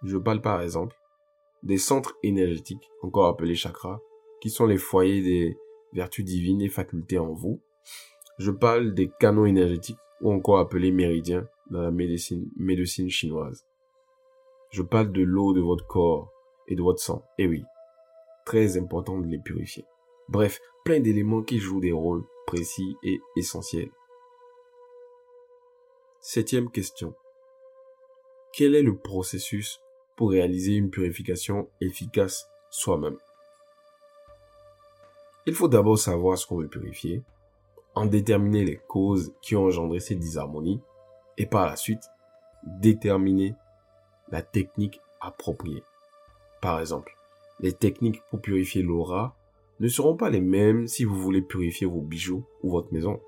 je 0.02 0.18
parle 0.18 0.40
par 0.40 0.60
exemple 0.60 0.96
des 1.62 1.78
centres 1.78 2.14
énergétiques, 2.22 2.90
encore 3.02 3.26
appelés 3.26 3.54
chakras, 3.54 3.98
qui 4.40 4.50
sont 4.50 4.66
les 4.66 4.76
foyers 4.76 5.22
des 5.22 5.58
vertus 5.94 6.24
divines 6.24 6.60
et 6.60 6.68
facultés 6.68 7.18
en 7.18 7.32
vous. 7.32 7.60
Je 8.38 8.50
parle 8.50 8.92
des 8.92 9.10
canaux 9.18 9.46
énergétiques, 9.46 9.98
ou 10.20 10.32
encore 10.32 10.58
appelés 10.58 10.92
méridiens 10.92 11.48
dans 11.70 11.80
la 11.80 11.90
médecine, 11.90 12.48
médecine 12.56 13.08
chinoise. 13.08 13.64
Je 14.70 14.82
parle 14.82 15.12
de 15.12 15.22
l'eau 15.22 15.54
de 15.54 15.60
votre 15.60 15.86
corps 15.86 16.30
et 16.68 16.74
de 16.74 16.82
votre 16.82 17.00
sang. 17.00 17.24
Et 17.38 17.46
oui, 17.46 17.64
très 18.44 18.76
important 18.76 19.18
de 19.18 19.26
les 19.26 19.38
purifier. 19.38 19.84
Bref, 20.28 20.60
plein 20.84 21.00
d'éléments 21.00 21.42
qui 21.42 21.58
jouent 21.58 21.80
des 21.80 21.92
rôles 21.92 22.24
précis 22.46 22.96
et 23.02 23.20
essentiels. 23.36 23.90
Septième 26.20 26.70
question. 26.70 27.14
Quel 28.52 28.74
est 28.74 28.82
le 28.82 28.96
processus 28.96 29.80
pour 30.16 30.30
réaliser 30.30 30.74
une 30.74 30.90
purification 30.90 31.68
efficace 31.80 32.48
soi-même? 32.70 33.18
Il 35.46 35.54
faut 35.54 35.68
d'abord 35.68 35.98
savoir 35.98 36.38
ce 36.38 36.46
qu'on 36.46 36.58
veut 36.58 36.68
purifier, 36.68 37.22
en 37.94 38.06
déterminer 38.06 38.64
les 38.64 38.78
causes 38.78 39.34
qui 39.42 39.56
ont 39.56 39.66
engendré 39.66 40.00
ces 40.00 40.14
disharmonies, 40.14 40.80
et 41.36 41.46
par 41.46 41.66
la 41.66 41.76
suite, 41.76 42.04
déterminer 42.80 43.54
la 44.30 44.40
technique 44.40 45.00
appropriée. 45.20 45.84
Par 46.62 46.80
exemple, 46.80 47.14
les 47.60 47.74
techniques 47.74 48.22
pour 48.30 48.40
purifier 48.40 48.82
l'aura 48.82 49.36
ne 49.80 49.88
seront 49.88 50.16
pas 50.16 50.30
les 50.30 50.40
mêmes 50.40 50.86
si 50.86 51.04
vous 51.04 51.16
voulez 51.16 51.42
purifier 51.42 51.86
vos 51.86 52.00
bijoux 52.00 52.44
ou 52.62 52.70
votre 52.70 52.92
maison. 52.92 53.20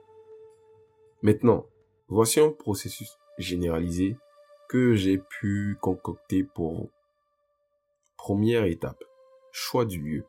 Maintenant, 1.23 1.67
voici 2.09 2.41
un 2.41 2.51
processus 2.51 3.19
généralisé 3.39 4.17
que 4.69 4.95
j'ai 4.95 5.19
pu 5.19 5.77
concocter 5.81 6.45
pour 6.45 6.75
vous. 6.75 6.91
Première 8.17 8.65
étape, 8.65 9.03
choix 9.53 9.85
du 9.85 10.01
lieu. 10.01 10.25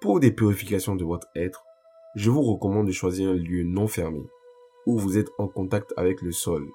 Pour 0.00 0.20
des 0.20 0.32
purifications 0.32 0.96
de 0.96 1.04
votre 1.04 1.28
être, 1.34 1.64
je 2.14 2.30
vous 2.30 2.42
recommande 2.42 2.86
de 2.86 2.92
choisir 2.92 3.30
un 3.30 3.34
lieu 3.34 3.62
non 3.62 3.86
fermé, 3.86 4.22
où 4.86 4.98
vous 4.98 5.16
êtes 5.16 5.30
en 5.38 5.48
contact 5.48 5.94
avec 5.96 6.20
le 6.22 6.32
sol, 6.32 6.68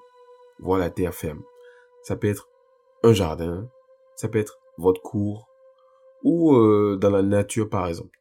voire 0.58 0.78
la 0.78 0.90
terre 0.90 1.14
ferme. 1.14 1.42
Ça 2.02 2.16
peut 2.16 2.28
être 2.28 2.48
un 3.02 3.12
jardin, 3.12 3.68
ça 4.16 4.28
peut 4.28 4.38
être 4.38 4.58
votre 4.78 5.02
cour, 5.02 5.48
ou 6.22 6.54
euh, 6.54 6.96
dans 7.00 7.10
la 7.10 7.22
nature 7.22 7.68
par 7.68 7.86
exemple. 7.86 8.18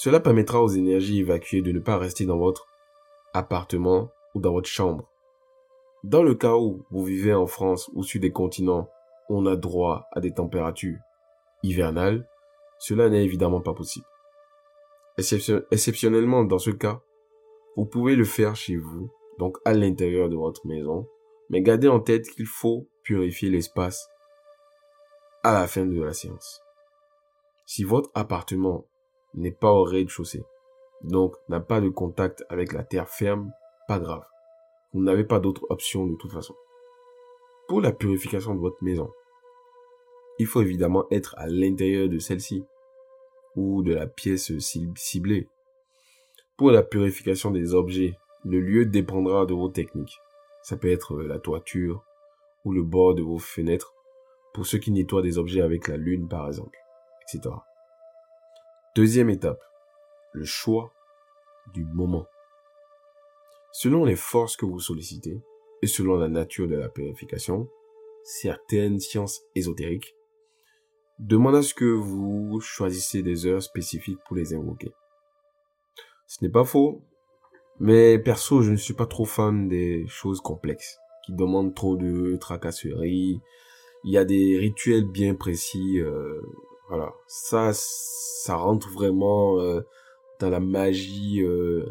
Cela 0.00 0.20
permettra 0.20 0.62
aux 0.62 0.68
énergies 0.68 1.18
évacuées 1.18 1.60
de 1.60 1.72
ne 1.72 1.80
pas 1.80 1.98
rester 1.98 2.24
dans 2.24 2.38
votre 2.38 2.68
appartement 3.34 4.12
ou 4.32 4.40
dans 4.40 4.52
votre 4.52 4.68
chambre. 4.68 5.10
Dans 6.04 6.22
le 6.22 6.36
cas 6.36 6.54
où 6.54 6.84
vous 6.92 7.02
vivez 7.02 7.34
en 7.34 7.48
France 7.48 7.90
ou 7.94 8.04
sur 8.04 8.20
des 8.20 8.30
continents 8.30 8.88
où 9.28 9.38
on 9.38 9.46
a 9.46 9.56
droit 9.56 10.06
à 10.12 10.20
des 10.20 10.32
températures 10.32 11.00
hivernales, 11.64 12.28
cela 12.78 13.08
n'est 13.10 13.24
évidemment 13.24 13.60
pas 13.60 13.74
possible. 13.74 14.06
exceptionnellement, 15.16 16.44
dans 16.44 16.60
ce 16.60 16.70
cas, 16.70 17.00
vous 17.76 17.84
pouvez 17.84 18.14
le 18.14 18.24
faire 18.24 18.54
chez 18.54 18.76
vous, 18.76 19.10
donc 19.40 19.58
à 19.64 19.74
l'intérieur 19.74 20.28
de 20.28 20.36
votre 20.36 20.64
maison, 20.64 21.08
mais 21.50 21.60
gardez 21.60 21.88
en 21.88 21.98
tête 21.98 22.30
qu'il 22.30 22.46
faut 22.46 22.86
purifier 23.02 23.50
l'espace 23.50 24.08
à 25.42 25.54
la 25.54 25.66
fin 25.66 25.86
de 25.86 26.00
la 26.00 26.12
séance. 26.12 26.62
Si 27.66 27.82
votre 27.82 28.12
appartement 28.14 28.86
n'est 29.38 29.52
pas 29.52 29.72
au 29.72 29.84
rez-de-chaussée, 29.84 30.44
donc 31.02 31.34
n'a 31.48 31.60
pas 31.60 31.80
de 31.80 31.88
contact 31.88 32.44
avec 32.48 32.72
la 32.72 32.82
terre 32.82 33.08
ferme, 33.08 33.52
pas 33.86 33.98
grave. 33.98 34.24
Vous 34.92 35.02
n'avez 35.02 35.24
pas 35.24 35.40
d'autre 35.40 35.66
option 35.68 36.06
de 36.06 36.16
toute 36.16 36.32
façon. 36.32 36.54
Pour 37.68 37.80
la 37.80 37.92
purification 37.92 38.54
de 38.54 38.60
votre 38.60 38.82
maison, 38.82 39.10
il 40.38 40.46
faut 40.46 40.62
évidemment 40.62 41.06
être 41.10 41.34
à 41.36 41.46
l'intérieur 41.46 42.08
de 42.08 42.18
celle-ci 42.18 42.64
ou 43.56 43.82
de 43.82 43.94
la 43.94 44.06
pièce 44.06 44.56
ciblée. 44.58 45.48
Pour 46.56 46.70
la 46.70 46.82
purification 46.82 47.50
des 47.50 47.74
objets, 47.74 48.16
le 48.44 48.60
lieu 48.60 48.86
dépendra 48.86 49.46
de 49.46 49.54
vos 49.54 49.68
techniques. 49.68 50.18
Ça 50.62 50.76
peut 50.76 50.90
être 50.90 51.16
la 51.18 51.38
toiture 51.38 52.04
ou 52.64 52.72
le 52.72 52.82
bord 52.82 53.14
de 53.14 53.22
vos 53.22 53.38
fenêtres 53.38 53.94
pour 54.54 54.66
ceux 54.66 54.78
qui 54.78 54.90
nettoient 54.90 55.22
des 55.22 55.38
objets 55.38 55.60
avec 55.60 55.88
la 55.88 55.96
lune 55.96 56.28
par 56.28 56.46
exemple. 56.46 56.78
Deuxième 58.98 59.30
étape, 59.30 59.62
le 60.32 60.44
choix 60.44 60.92
du 61.72 61.84
moment. 61.84 62.26
Selon 63.70 64.04
les 64.04 64.16
forces 64.16 64.56
que 64.56 64.66
vous 64.66 64.80
sollicitez 64.80 65.40
et 65.82 65.86
selon 65.86 66.16
la 66.16 66.26
nature 66.26 66.66
de 66.66 66.74
la 66.74 66.88
purification, 66.88 67.68
certaines 68.24 68.98
sciences 68.98 69.42
ésotériques 69.54 70.16
demandent 71.20 71.54
à 71.54 71.62
ce 71.62 71.74
que 71.74 71.84
vous 71.84 72.58
choisissez 72.60 73.22
des 73.22 73.46
heures 73.46 73.62
spécifiques 73.62 74.18
pour 74.26 74.34
les 74.34 74.52
invoquer. 74.52 74.90
Ce 76.26 76.42
n'est 76.42 76.50
pas 76.50 76.64
faux, 76.64 77.00
mais 77.78 78.18
perso, 78.18 78.62
je 78.62 78.72
ne 78.72 78.76
suis 78.76 78.94
pas 78.94 79.06
trop 79.06 79.26
fan 79.26 79.68
des 79.68 80.08
choses 80.08 80.40
complexes 80.40 80.98
qui 81.24 81.36
demandent 81.36 81.72
trop 81.72 81.96
de 81.96 82.36
tracasseries. 82.40 83.40
Il 84.02 84.12
y 84.12 84.18
a 84.18 84.24
des 84.24 84.58
rituels 84.58 85.04
bien 85.04 85.36
précis 85.36 86.00
euh, 86.00 86.40
voilà, 86.88 87.12
ça, 87.26 87.70
ça 87.74 88.56
rentre 88.56 88.88
vraiment 88.88 89.60
euh, 89.60 89.82
dans 90.40 90.48
la 90.48 90.60
magie 90.60 91.42
euh. 91.42 91.84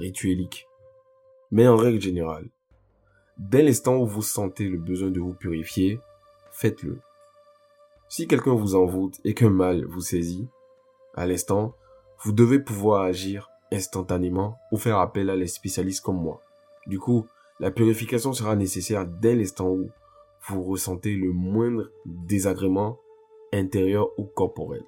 Mais 1.51 1.67
en 1.67 1.75
règle 1.75 2.01
générale, 2.01 2.49
dès 3.37 3.61
l'instant 3.61 3.97
où 3.97 4.05
vous 4.05 4.21
sentez 4.21 4.67
le 4.67 4.77
besoin 4.77 5.11
de 5.11 5.19
vous 5.19 5.33
purifier, 5.33 5.99
faites-le. 6.51 6.99
Si 8.09 8.27
quelqu'un 8.27 8.55
vous 8.55 8.75
envoûte 8.75 9.19
et 9.23 9.33
qu'un 9.33 9.49
mal 9.49 9.85
vous 9.85 10.01
saisit, 10.01 10.47
à 11.13 11.27
l'instant, 11.27 11.75
vous 12.23 12.31
devez 12.31 12.59
pouvoir 12.59 13.03
agir 13.03 13.49
instantanément 13.71 14.57
ou 14.71 14.77
faire 14.77 14.97
appel 14.97 15.29
à 15.29 15.35
les 15.35 15.47
spécialistes 15.47 16.03
comme 16.03 16.21
moi. 16.21 16.41
Du 16.87 16.99
coup, 16.99 17.27
la 17.59 17.69
purification 17.69 18.33
sera 18.33 18.55
nécessaire 18.55 19.05
dès 19.05 19.35
l'instant 19.35 19.69
où 19.69 19.89
vous 20.47 20.63
ressentez 20.63 21.15
le 21.15 21.31
moindre 21.31 21.91
désagrément 22.05 22.99
intérieure 23.53 24.09
ou 24.17 24.25
corporelle. 24.25 24.85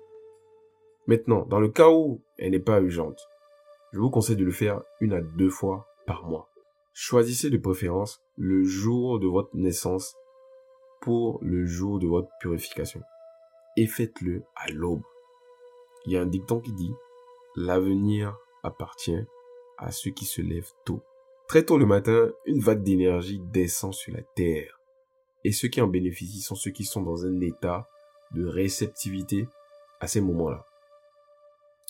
Maintenant, 1.08 1.46
dans 1.46 1.60
le 1.60 1.70
cas 1.70 1.90
où 1.90 2.22
elle 2.38 2.52
n'est 2.52 2.60
pas 2.60 2.82
urgente, 2.82 3.20
je 3.92 4.00
vous 4.00 4.12
conseille 4.12 4.36
de 4.36 4.46
le 4.46 4.52
faire 4.52 4.82
une 5.00 5.14
à 5.14 5.22
deux 5.22 5.50
fois 5.50 5.88
par 6.06 6.28
mois. 6.28 6.50
Choisissez 6.94 7.50
de 7.50 7.58
préférence 7.58 8.22
le 8.38 8.64
jour 8.64 9.20
de 9.20 9.28
votre 9.28 9.56
naissance 9.56 10.16
pour 11.02 11.40
le 11.42 11.66
jour 11.66 12.00
de 12.00 12.08
votre 12.08 12.30
purification. 12.42 13.02
et 13.78 13.88
faites-le 13.88 14.44
à 14.56 14.70
l'aube. 14.72 15.04
Il 16.06 16.12
y 16.12 16.18
a 16.18 16.22
un 16.22 16.26
dicton 16.26 16.60
qui 16.60 16.74
dit, 16.74 16.94
l'avenir 17.56 18.38
appartient 18.64 19.24
à 19.78 19.92
ceux 19.92 20.12
qui 20.12 20.26
se 20.26 20.42
lèvent 20.42 20.74
tôt. 20.86 21.02
Très 21.48 21.64
tôt 21.64 21.78
le 21.78 21.86
matin, 21.86 22.32
une 22.46 22.60
vague 22.60 22.84
d'énergie 22.84 23.40
descend 23.40 23.94
sur 23.94 24.14
la 24.14 24.22
Terre. 24.22 24.80
Et 25.44 25.52
ceux 25.52 25.70
qui 25.70 25.82
en 25.82 25.88
bénéficient 25.88 26.42
sont 26.42 26.56
ceux 26.56 26.72
qui 26.72 26.84
sont 26.84 27.02
dans 27.02 27.26
un 27.26 27.40
état 27.40 27.88
de 28.32 28.46
réceptivité 28.46 29.48
à 30.00 30.08
ces 30.08 30.22
moments-là. 30.22 30.66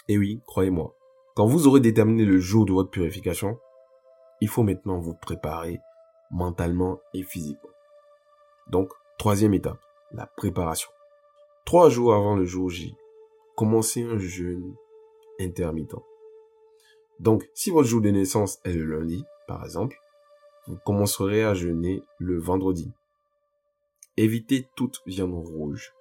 Et 0.07 0.17
oui, 0.17 0.41
croyez-moi, 0.45 0.95
quand 1.35 1.45
vous 1.45 1.67
aurez 1.67 1.79
déterminé 1.79 2.25
le 2.25 2.39
jour 2.39 2.65
de 2.65 2.73
votre 2.73 2.89
purification, 2.89 3.59
il 4.41 4.47
faut 4.47 4.63
maintenant 4.63 4.99
vous 4.99 5.13
préparer 5.13 5.79
mentalement 6.31 6.99
et 7.13 7.23
physiquement. 7.23 7.69
Donc, 8.67 8.91
troisième 9.17 9.53
étape, 9.53 9.79
la 10.11 10.25
préparation. 10.25 10.89
Trois 11.65 11.89
jours 11.89 12.13
avant 12.13 12.35
le 12.35 12.45
jour 12.45 12.69
J, 12.69 12.95
commencez 13.55 14.03
un 14.03 14.17
jeûne 14.17 14.75
intermittent. 15.39 15.95
Donc, 17.19 17.47
si 17.53 17.69
votre 17.69 17.87
jour 17.87 18.01
de 18.01 18.09
naissance 18.09 18.59
est 18.63 18.73
le 18.73 18.85
lundi, 18.85 19.23
par 19.47 19.63
exemple, 19.63 19.97
vous 20.67 20.77
commencerez 20.85 21.43
à 21.43 21.53
jeûner 21.53 22.03
le 22.17 22.39
vendredi. 22.39 22.91
Évitez 24.17 24.67
toute 24.75 25.01
viande 25.05 25.33
rouge. 25.33 25.93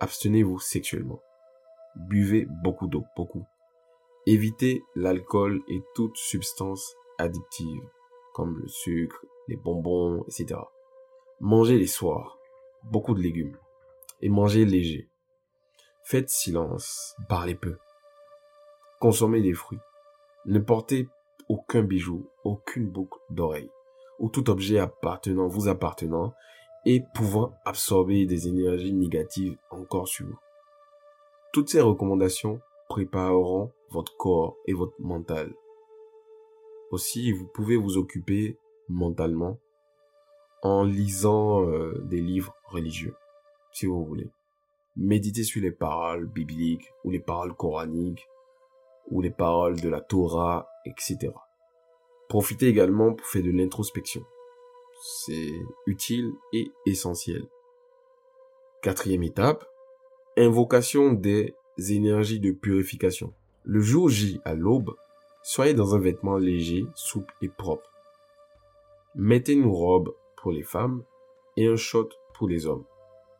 Abstenez-vous 0.00 0.58
sexuellement. 0.58 1.20
Buvez 1.96 2.46
beaucoup 2.62 2.86
d'eau, 2.86 3.04
beaucoup. 3.16 3.46
Évitez 4.26 4.82
l'alcool 4.94 5.62
et 5.68 5.82
toute 5.94 6.16
substance 6.16 6.94
addictive, 7.18 7.88
comme 8.34 8.58
le 8.58 8.68
sucre, 8.68 9.24
les 9.48 9.56
bonbons, 9.56 10.22
etc. 10.24 10.60
Mangez 11.40 11.78
les 11.78 11.86
soirs, 11.86 12.38
beaucoup 12.82 13.14
de 13.14 13.22
légumes, 13.22 13.56
et 14.20 14.28
mangez 14.28 14.64
léger. 14.64 15.08
Faites 16.02 16.28
silence, 16.28 17.14
parlez 17.28 17.54
peu. 17.54 17.78
Consommez 19.00 19.40
des 19.40 19.54
fruits. 19.54 19.80
Ne 20.44 20.58
portez 20.58 21.08
aucun 21.48 21.82
bijou, 21.82 22.28
aucune 22.44 22.90
boucle 22.90 23.18
d'oreille, 23.30 23.70
ou 24.18 24.28
tout 24.28 24.50
objet 24.50 24.78
appartenant, 24.78 25.48
vous 25.48 25.68
appartenant, 25.68 26.34
et 26.86 27.02
pouvant 27.14 27.52
absorber 27.64 28.26
des 28.26 28.46
énergies 28.46 28.92
négatives 28.92 29.58
encore 29.70 30.06
sur 30.06 30.26
vous. 30.26 30.38
Toutes 31.52 31.68
ces 31.68 31.80
recommandations 31.80 32.60
prépareront 32.88 33.72
votre 33.90 34.16
corps 34.16 34.56
et 34.66 34.72
votre 34.72 34.94
mental. 35.00 35.52
Aussi, 36.92 37.32
vous 37.32 37.46
pouvez 37.48 37.76
vous 37.76 37.98
occuper 37.98 38.56
mentalement 38.88 39.58
en 40.62 40.84
lisant 40.84 41.66
euh, 41.66 42.00
des 42.04 42.20
livres 42.20 42.54
religieux, 42.66 43.16
si 43.72 43.86
vous 43.86 44.04
voulez. 44.04 44.30
Méditez 44.96 45.42
sur 45.42 45.60
les 45.62 45.72
paroles 45.72 46.26
bibliques 46.26 46.92
ou 47.04 47.10
les 47.10 47.18
paroles 47.18 47.54
coraniques 47.54 48.28
ou 49.10 49.20
les 49.20 49.30
paroles 49.30 49.80
de 49.80 49.88
la 49.88 50.00
Torah, 50.00 50.68
etc. 50.84 51.32
Profitez 52.28 52.68
également 52.68 53.12
pour 53.12 53.26
faire 53.26 53.42
de 53.42 53.50
l'introspection. 53.50 54.24
C'est 55.00 55.52
utile 55.86 56.32
et 56.52 56.70
essentiel. 56.86 57.46
Quatrième 58.82 59.22
étape, 59.22 59.66
invocation 60.36 61.12
des 61.12 61.54
énergies 61.78 62.40
de 62.40 62.52
purification. 62.52 63.32
Le 63.64 63.80
jour 63.80 64.08
J 64.08 64.40
à 64.44 64.54
l'aube, 64.54 64.94
soyez 65.42 65.74
dans 65.74 65.94
un 65.94 65.98
vêtement 65.98 66.36
léger, 66.36 66.86
souple 66.94 67.34
et 67.42 67.48
propre. 67.48 67.92
Mettez 69.14 69.52
une 69.52 69.66
robe 69.66 70.14
pour 70.36 70.52
les 70.52 70.62
femmes 70.62 71.02
et 71.56 71.66
un 71.66 71.76
short 71.76 72.12
pour 72.34 72.48
les 72.48 72.66
hommes. 72.66 72.84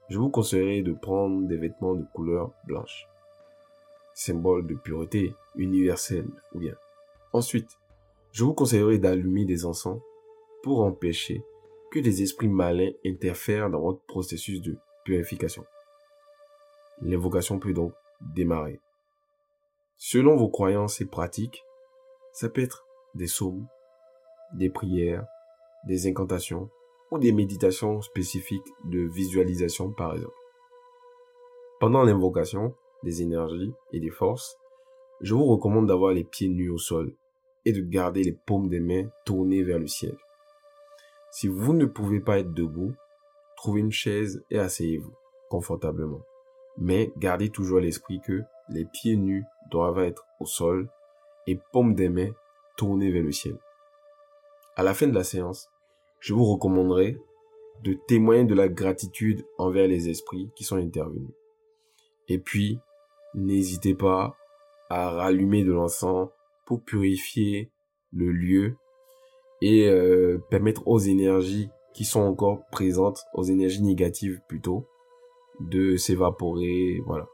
Je 0.09 0.19
vous 0.19 0.31
conseillerais 0.31 0.83
de 0.83 0.93
prendre 0.93 1.47
des 1.47 1.57
vêtements 1.57 1.95
de 1.95 2.05
couleur 2.15 2.53
blanche 2.67 3.07
symbole 4.17 4.67
de 4.67 4.75
pureté 4.75 5.35
universelle 5.57 6.29
ou 6.55 6.59
bien. 6.59 6.75
Ensuite, 7.33 7.79
je 8.33 8.45
vous 8.45 8.55
conseillerais 8.55 8.99
d'allumer 8.99 9.45
des 9.45 9.67
encens 9.67 10.01
pour 10.67 10.83
empêcher 10.83 11.45
que 11.93 12.01
des 12.01 12.25
esprits 12.25 12.49
malins 12.49 12.91
interfèrent 13.05 13.71
dans 13.71 13.79
votre 13.79 14.05
processus 14.07 14.61
de 14.61 14.77
purification. 15.05 15.65
L'invocation 17.01 17.61
peut 17.61 17.73
donc 17.73 17.93
démarrer. 18.35 18.81
Selon 19.97 20.35
vos 20.35 20.49
croyances 20.49 21.01
et 21.01 21.07
pratiques, 21.07 21.63
ça 22.33 22.49
peut 22.49 22.63
être 22.63 22.85
des 23.15 23.27
psaumes, 23.27 23.69
des 24.55 24.69
prières, 24.69 25.25
des 25.87 26.09
incantations 26.09 26.69
ou 27.13 27.19
des 27.19 27.31
méditations 27.31 28.01
spécifiques 28.01 28.73
de 28.87 29.09
visualisation 29.15 29.93
par 29.93 30.15
exemple. 30.15 30.35
Pendant 31.79 32.03
l'invocation, 32.03 32.75
des 33.05 33.23
énergies 33.23 33.73
et 33.93 34.01
des 34.01 34.11
forces, 34.11 34.57
je 35.21 35.33
vous 35.33 35.47
recommande 35.47 35.87
d'avoir 35.87 36.13
les 36.13 36.25
pieds 36.25 36.49
nus 36.49 36.71
au 36.71 36.79
sol 36.79 37.15
et 37.65 37.71
de 37.71 37.83
garder 37.83 38.25
les 38.25 38.37
paumes 38.47 38.69
des 38.69 38.81
mains 38.81 39.09
tournées 39.25 39.63
vers 39.63 39.79
le 39.79 39.87
ciel. 39.87 40.17
Si 41.39 41.49
vous 41.49 41.75
ne 41.75 41.85
pouvez 41.85 42.21
pas 42.21 42.39
être 42.39 42.55
debout, 42.55 42.95
trouvez 43.59 43.81
une 43.81 43.93
chaise 43.93 44.43
et 44.51 44.59
asseyez-vous 44.59 45.13
confortablement. 45.51 46.23
Mais 46.79 47.13
gardez 47.19 47.51
toujours 47.51 47.77
à 47.77 47.83
l'esprit 47.83 48.23
que 48.27 48.41
les 48.71 48.87
pieds 48.87 49.17
nus 49.17 49.45
doivent 49.71 49.99
être 49.99 50.25
au 50.41 50.47
sol 50.47 50.89
et 51.47 51.61
paumes 51.75 51.95
des 51.95 52.09
mains 52.09 52.31
tournées 52.79 53.11
vers 53.11 53.23
le 53.23 53.33
ciel. 53.33 53.59
À 54.77 54.83
la 54.83 54.95
fin 54.95 55.09
de 55.09 55.15
la 55.15 55.25
séance, 55.25 55.69
je 56.21 56.33
vous 56.33 56.47
recommanderai 56.47 57.19
de 57.83 57.93
témoigner 58.09 58.47
de 58.47 58.55
la 58.55 58.71
gratitude 58.71 59.45
envers 59.59 59.89
les 59.89 60.09
esprits 60.09 60.49
qui 60.57 60.65
sont 60.65 60.77
intervenus. 60.77 61.35
Et 62.29 62.39
puis, 62.39 62.81
n'hésitez 63.35 63.95
pas 63.95 64.39
à 64.89 65.11
rallumer 65.11 65.65
de 65.65 65.73
l'encens 65.73 66.31
pour 66.65 66.83
purifier 66.83 67.71
le 68.11 68.33
lieu 68.33 68.79
et 69.63 69.89
euh, 69.89 70.39
permettre 70.51 70.87
aux 70.87 70.99
énergies 70.99 71.71
qui 71.95 72.05
sont 72.05 72.21
encore 72.21 72.67
présentes, 72.71 73.25
aux 73.35 73.45
énergies 73.45 73.83
négatives 73.83 74.41
plutôt, 74.49 74.87
de 75.61 75.97
s'évaporer, 75.97 77.01
voilà. 77.07 77.27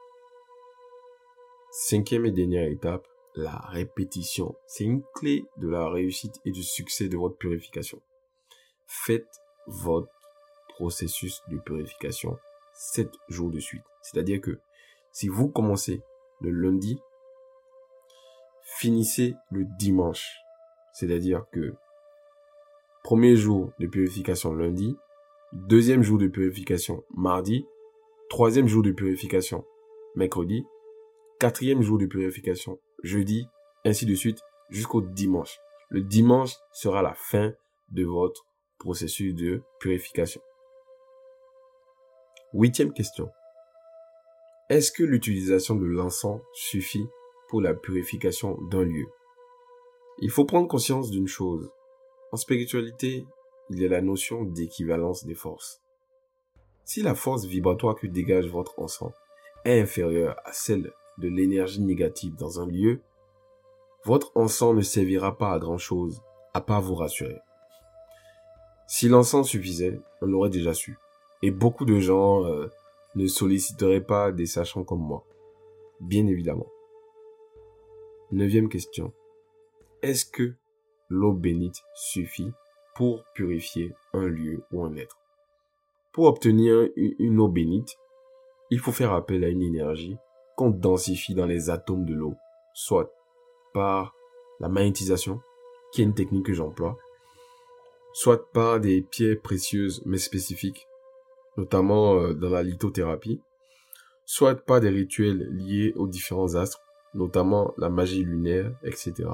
Cinquième 1.73 2.27
et 2.27 2.31
dernière 2.31 2.69
étape, 2.69 3.07
la 3.35 3.57
répétition. 3.57 4.55
C'est 4.67 4.85
une 4.85 5.03
clé 5.15 5.45
de 5.57 5.69
la 5.69 5.89
réussite 5.89 6.41
et 6.45 6.53
du 6.53 6.63
succès 6.63 7.09
de 7.09 7.17
votre 7.17 7.37
purification. 7.37 8.01
Faites 8.87 9.41
votre 9.67 10.13
processus 10.69 11.43
de 11.49 11.59
purification 11.59 12.39
7 12.75 13.09
jours 13.29 13.51
de 13.51 13.59
suite. 13.59 13.85
C'est-à-dire 14.03 14.41
que 14.41 14.59
si 15.13 15.29
vous 15.29 15.49
commencez 15.49 16.03
le 16.41 16.51
lundi, 16.51 16.99
finissez 18.63 19.35
le 19.51 19.65
dimanche. 19.79 20.37
C'est-à-dire 20.93 21.47
que 21.53 21.75
premier 23.13 23.37
jour 23.37 23.73
de 23.79 23.87
purification 23.87 24.55
lundi, 24.55 24.97
deuxième 25.53 26.03
jour 26.03 26.17
de 26.17 26.29
purification 26.29 27.05
mardi, 27.15 27.67
troisième 28.31 28.67
jour 28.67 28.83
de 28.83 28.91
purification 28.91 29.67
mercredi, 30.15 30.65
quatrième 31.39 31.83
jour 31.83 31.99
de 31.99 32.07
purification 32.07 32.79
jeudi, 33.03 33.47
ainsi 33.85 34.07
de 34.07 34.15
suite 34.15 34.39
jusqu'au 34.71 35.03
dimanche. 35.03 35.59
Le 35.91 36.01
dimanche 36.01 36.57
sera 36.73 37.03
la 37.03 37.13
fin 37.13 37.53
de 37.91 38.03
votre 38.03 38.47
processus 38.79 39.35
de 39.35 39.61
purification. 39.79 40.41
Huitième 42.55 42.95
question. 42.95 43.29
Est-ce 44.71 44.91
que 44.91 45.03
l'utilisation 45.03 45.77
de 45.77 45.85
l'encens 45.85 46.41
suffit 46.55 47.07
pour 47.51 47.61
la 47.61 47.75
purification 47.75 48.57
d'un 48.71 48.85
lieu? 48.85 49.05
Il 50.21 50.31
faut 50.31 50.47
prendre 50.47 50.67
conscience 50.67 51.11
d'une 51.11 51.29
chose. 51.29 51.71
En 52.33 52.39
spiritualité, 52.39 53.27
il 53.69 53.79
y 53.79 53.85
a 53.85 53.89
la 53.89 54.01
notion 54.01 54.43
d'équivalence 54.43 55.27
des 55.27 55.35
forces. 55.35 55.83
Si 56.85 57.03
la 57.03 57.15
force 57.15 57.45
vibratoire 57.45 57.95
que 57.95 58.07
dégage 58.07 58.47
votre 58.47 58.79
encens 58.79 59.13
est 59.67 59.79
inférieure 59.81 60.37
à 60.47 60.53
celle 60.53 60.93
de 61.19 61.29
l'énergie 61.29 61.83
négative 61.83 62.35
dans 62.37 62.59
un 62.59 62.67
lieu, 62.67 63.03
votre 64.05 64.33
encens 64.35 64.75
ne 64.75 64.81
servira 64.81 65.37
pas 65.37 65.53
à 65.53 65.59
grand 65.59 65.77
chose, 65.77 66.23
à 66.55 66.63
part 66.63 66.81
vous 66.81 66.95
rassurer. 66.95 67.39
Si 68.87 69.09
l'encens 69.09 69.49
suffisait, 69.49 70.01
on 70.23 70.27
l'aurait 70.27 70.51
déjà 70.51 70.73
su. 70.73 70.99
Et 71.43 71.51
beaucoup 71.51 71.85
de 71.85 72.01
gens 72.01 72.47
euh, 72.47 72.69
ne 73.15 73.27
solliciterait 73.27 74.05
pas 74.05 74.33
des 74.33 74.47
sachants 74.47 74.85
comme 74.85 75.03
moi. 75.03 75.27
Bien 76.01 76.27
évidemment. 76.27 76.67
Neuvième 78.33 78.71
question. 78.71 79.13
Est-ce 80.01 80.25
que 80.25 80.55
l'eau 81.13 81.33
bénite 81.33 81.83
suffit 81.95 82.53
pour 82.95 83.25
purifier 83.35 83.95
un 84.13 84.27
lieu 84.27 84.65
ou 84.73 84.85
un 84.85 84.97
être 84.97 85.19
Pour 86.13 86.27
obtenir 86.27 86.89
une 86.97 87.41
eau 87.41 87.49
bénite, 87.49 87.97
il 88.71 88.79
faut 88.79 88.93
faire 88.93 89.13
appel 89.13 89.45
à 89.45 89.49
une 89.49 89.63
énergie 89.63 90.17
qu'on 90.57 90.71
densifie 90.71 91.35
dans 91.35 91.47
les 91.47 91.71
atomes 91.71 92.05
de 92.05 92.15
l'eau, 92.15 92.35
soit 92.75 93.13
par 93.73 94.15
la 94.61 94.69
magnétisation, 94.69 95.41
qui 95.93 96.01
est 96.01 96.05
une 96.05 96.15
technique 96.15 96.47
que 96.47 96.53
j'emploie, 96.53 96.97
soit 98.13 98.51
par 98.53 98.81
des 98.81 99.03
pierres 99.03 99.41
précieuses 99.41 100.03
mais 100.05 100.19
spécifiques 100.19 100.87
notamment 101.57 102.19
euh, 102.19 102.35
dans 102.35 102.51
la 102.51 102.63
lithothérapie, 102.63 103.41
soit 104.25 104.55
par 104.55 104.81
des 104.81 104.89
rituels 104.89 105.49
liés 105.53 105.93
aux 105.97 106.09
différents 106.09 106.55
astres, 106.55 106.81
notamment 107.15 107.75
la 107.77 107.91
magie 107.91 108.25
lunaire, 108.25 108.73
etc., 108.83 109.29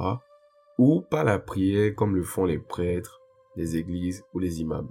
ou 0.78 1.02
par 1.02 1.24
la 1.24 1.38
prière 1.38 1.94
comme 1.94 2.16
le 2.16 2.22
font 2.22 2.44
les 2.44 2.58
prêtres, 2.58 3.20
les 3.56 3.76
églises 3.76 4.24
ou 4.32 4.38
les 4.38 4.60
imams. 4.60 4.90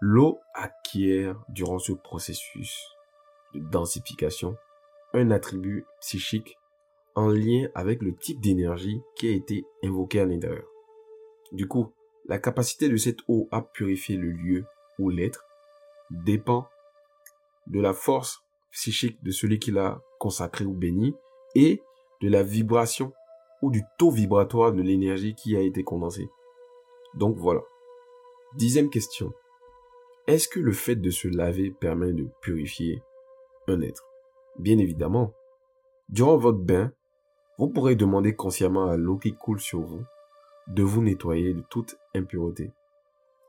L'eau 0.00 0.38
acquiert 0.54 1.42
durant 1.48 1.78
ce 1.78 1.92
processus 1.92 2.86
de 3.54 3.60
densification 3.60 4.56
un 5.14 5.30
attribut 5.30 5.86
psychique 6.00 6.58
en 7.14 7.28
lien 7.28 7.68
avec 7.74 8.02
le 8.02 8.14
type 8.14 8.40
d'énergie 8.40 9.00
qui 9.14 9.28
a 9.28 9.30
été 9.30 9.64
invoqué 9.82 10.20
à 10.20 10.26
l'intérieur. 10.26 10.66
Du 11.52 11.66
coup, 11.66 11.94
la 12.26 12.38
capacité 12.38 12.90
de 12.90 12.96
cette 12.96 13.20
eau 13.28 13.48
à 13.50 13.62
purifier 13.62 14.16
le 14.16 14.30
lieu 14.30 14.66
ou 14.98 15.08
l'être 15.08 15.46
dépend 16.10 16.68
de 17.66 17.80
la 17.80 17.94
force 17.94 18.42
psychique 18.70 19.22
de 19.22 19.30
celui 19.30 19.58
qui 19.58 19.70
l'a 19.70 20.02
consacré 20.18 20.66
ou 20.66 20.74
béni 20.74 21.14
et 21.54 21.82
de 22.20 22.28
la 22.28 22.42
vibration 22.42 23.12
ou 23.62 23.70
du 23.70 23.82
taux 23.98 24.10
vibratoire 24.10 24.72
de 24.72 24.82
l'énergie 24.82 25.34
qui 25.34 25.56
a 25.56 25.60
été 25.60 25.82
condensée. 25.82 26.28
Donc 27.14 27.36
voilà. 27.36 27.62
Dixième 28.54 28.90
question. 28.90 29.32
Est-ce 30.26 30.48
que 30.48 30.60
le 30.60 30.72
fait 30.72 30.96
de 30.96 31.10
se 31.10 31.28
laver 31.28 31.70
permet 31.70 32.12
de 32.12 32.28
purifier 32.40 33.02
un 33.68 33.80
être? 33.80 34.04
Bien 34.58 34.78
évidemment. 34.78 35.32
Durant 36.08 36.36
votre 36.36 36.58
bain, 36.58 36.92
vous 37.58 37.68
pourrez 37.68 37.96
demander 37.96 38.34
consciemment 38.34 38.86
à 38.86 38.96
l'eau 38.96 39.16
qui 39.16 39.34
coule 39.34 39.60
sur 39.60 39.80
vous 39.80 40.04
de 40.68 40.82
vous 40.82 41.02
nettoyer 41.02 41.54
de 41.54 41.62
toute 41.62 41.96
impureté. 42.14 42.72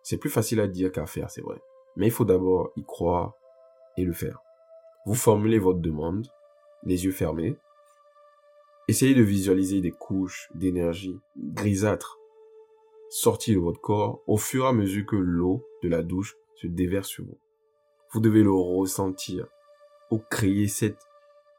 C'est 0.04 0.18
plus 0.18 0.30
facile 0.30 0.60
à 0.60 0.68
dire 0.68 0.92
qu'à 0.92 1.06
faire, 1.06 1.30
c'est 1.30 1.42
vrai. 1.42 1.60
Mais 1.96 2.08
il 2.08 2.12
faut 2.12 2.26
d'abord 2.26 2.72
y 2.76 2.84
croire 2.84 3.34
et 3.98 4.04
le 4.04 4.14
faire. 4.14 4.40
Vous 5.06 5.16
formulez 5.16 5.60
votre 5.60 5.80
demande, 5.80 6.28
les 6.84 7.06
yeux 7.06 7.12
fermés. 7.12 7.58
Essayez 8.90 9.16
de 9.16 9.22
visualiser 9.22 9.82
des 9.82 9.92
couches 9.92 10.50
d'énergie 10.56 11.20
grisâtres 11.36 12.18
sorties 13.10 13.54
de 13.54 13.60
votre 13.60 13.82
corps 13.82 14.22
au 14.28 14.38
fur 14.38 14.66
et 14.66 14.68
à 14.70 14.74
mesure 14.74 15.06
que 15.06 15.18
l'eau 15.18 15.66
de 15.84 15.90
la 15.90 16.04
douche 16.04 16.38
se 16.56 16.68
déverse 16.68 17.10
sur 17.10 17.26
vous. 17.26 17.38
Vous 18.14 18.22
devez 18.22 18.44
le 18.44 18.52
ressentir 18.52 19.48
ou 20.10 20.20
créer 20.20 20.70
cette, 20.70 21.00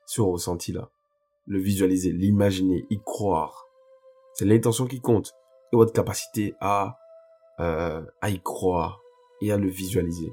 ce 0.07 0.23
ressenti-là. 0.23 0.91
Le 1.47 1.59
visualiser, 1.59 2.13
l'imaginer, 2.13 2.87
y 2.89 2.99
croire. 3.01 3.67
C'est 4.33 4.47
l'intention 4.47 4.87
qui 4.87 5.01
compte 5.01 5.35
et 5.73 5.77
votre 5.77 5.93
capacité 5.93 6.55
à, 6.61 6.99
euh, 7.61 8.03
à 8.23 8.31
y 8.31 8.41
croire 8.41 9.01
et 9.43 9.53
à 9.53 9.59
le 9.59 9.69
visualiser. 9.69 10.33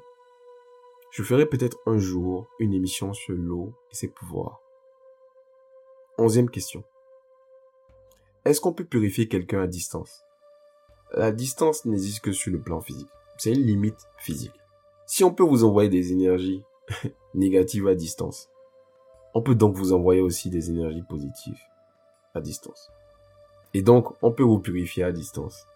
Je 1.12 1.24
ferai 1.24 1.46
peut-être 1.46 1.78
un 1.86 1.98
jour 1.98 2.48
une 2.60 2.74
émission 2.74 3.14
sur 3.14 3.36
l'eau 3.36 3.74
et 3.92 3.96
ses 3.96 4.08
pouvoirs. 4.08 4.65
Onzième 6.18 6.50
question. 6.50 6.84
Est-ce 8.46 8.62
qu'on 8.62 8.72
peut 8.72 8.86
purifier 8.86 9.28
quelqu'un 9.28 9.62
à 9.62 9.68
distance? 9.68 10.24
La 11.14 11.34
distance 11.34 11.84
n'existe 11.84 12.22
que 12.22 12.32
sur 12.32 12.54
le 12.54 12.62
plan 12.62 12.80
physique. 12.80 13.10
C'est 13.38 13.52
une 13.52 13.66
limite 13.66 14.00
physique. 14.18 14.54
Si 15.08 15.26
on 15.26 15.34
peut 15.34 15.44
vous 15.44 15.66
envoyer 15.66 15.90
des 15.90 16.14
énergies 16.14 16.64
négatives 17.34 17.88
à 17.88 17.96
distance, 17.96 18.50
on 19.34 19.42
peut 19.42 19.56
donc 19.56 19.76
vous 19.76 19.92
envoyer 19.92 20.22
aussi 20.22 20.50
des 20.50 20.70
énergies 20.70 21.04
positives 21.04 21.60
à 22.34 22.40
distance. 22.40 22.90
Et 23.74 23.82
donc, 23.82 24.14
on 24.22 24.32
peut 24.32 24.44
vous 24.44 24.60
purifier 24.60 25.04
à 25.04 25.12
distance. 25.12 25.68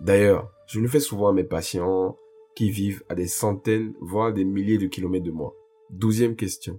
D'ailleurs, 0.00 0.52
je 0.66 0.80
le 0.80 0.88
fais 0.88 1.00
souvent 1.00 1.28
à 1.28 1.32
mes 1.32 1.44
patients 1.44 2.18
qui 2.54 2.70
vivent 2.70 3.02
à 3.08 3.14
des 3.14 3.26
centaines, 3.26 3.94
voire 4.02 4.34
des 4.34 4.44
milliers 4.44 4.76
de 4.76 4.86
kilomètres 4.86 5.24
de 5.24 5.30
moi. 5.30 5.54
Douzième 5.88 6.36
question. 6.36 6.78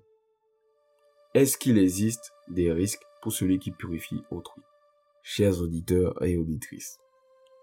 Est-ce 1.33 1.57
qu'il 1.57 1.79
existe 1.79 2.33
des 2.49 2.71
risques 2.71 3.03
pour 3.21 3.31
celui 3.31 3.59
qui 3.59 3.71
purifie 3.71 4.21
autrui 4.31 4.61
Chers 5.21 5.61
auditeurs 5.61 6.21
et 6.23 6.37
auditrices, 6.37 6.97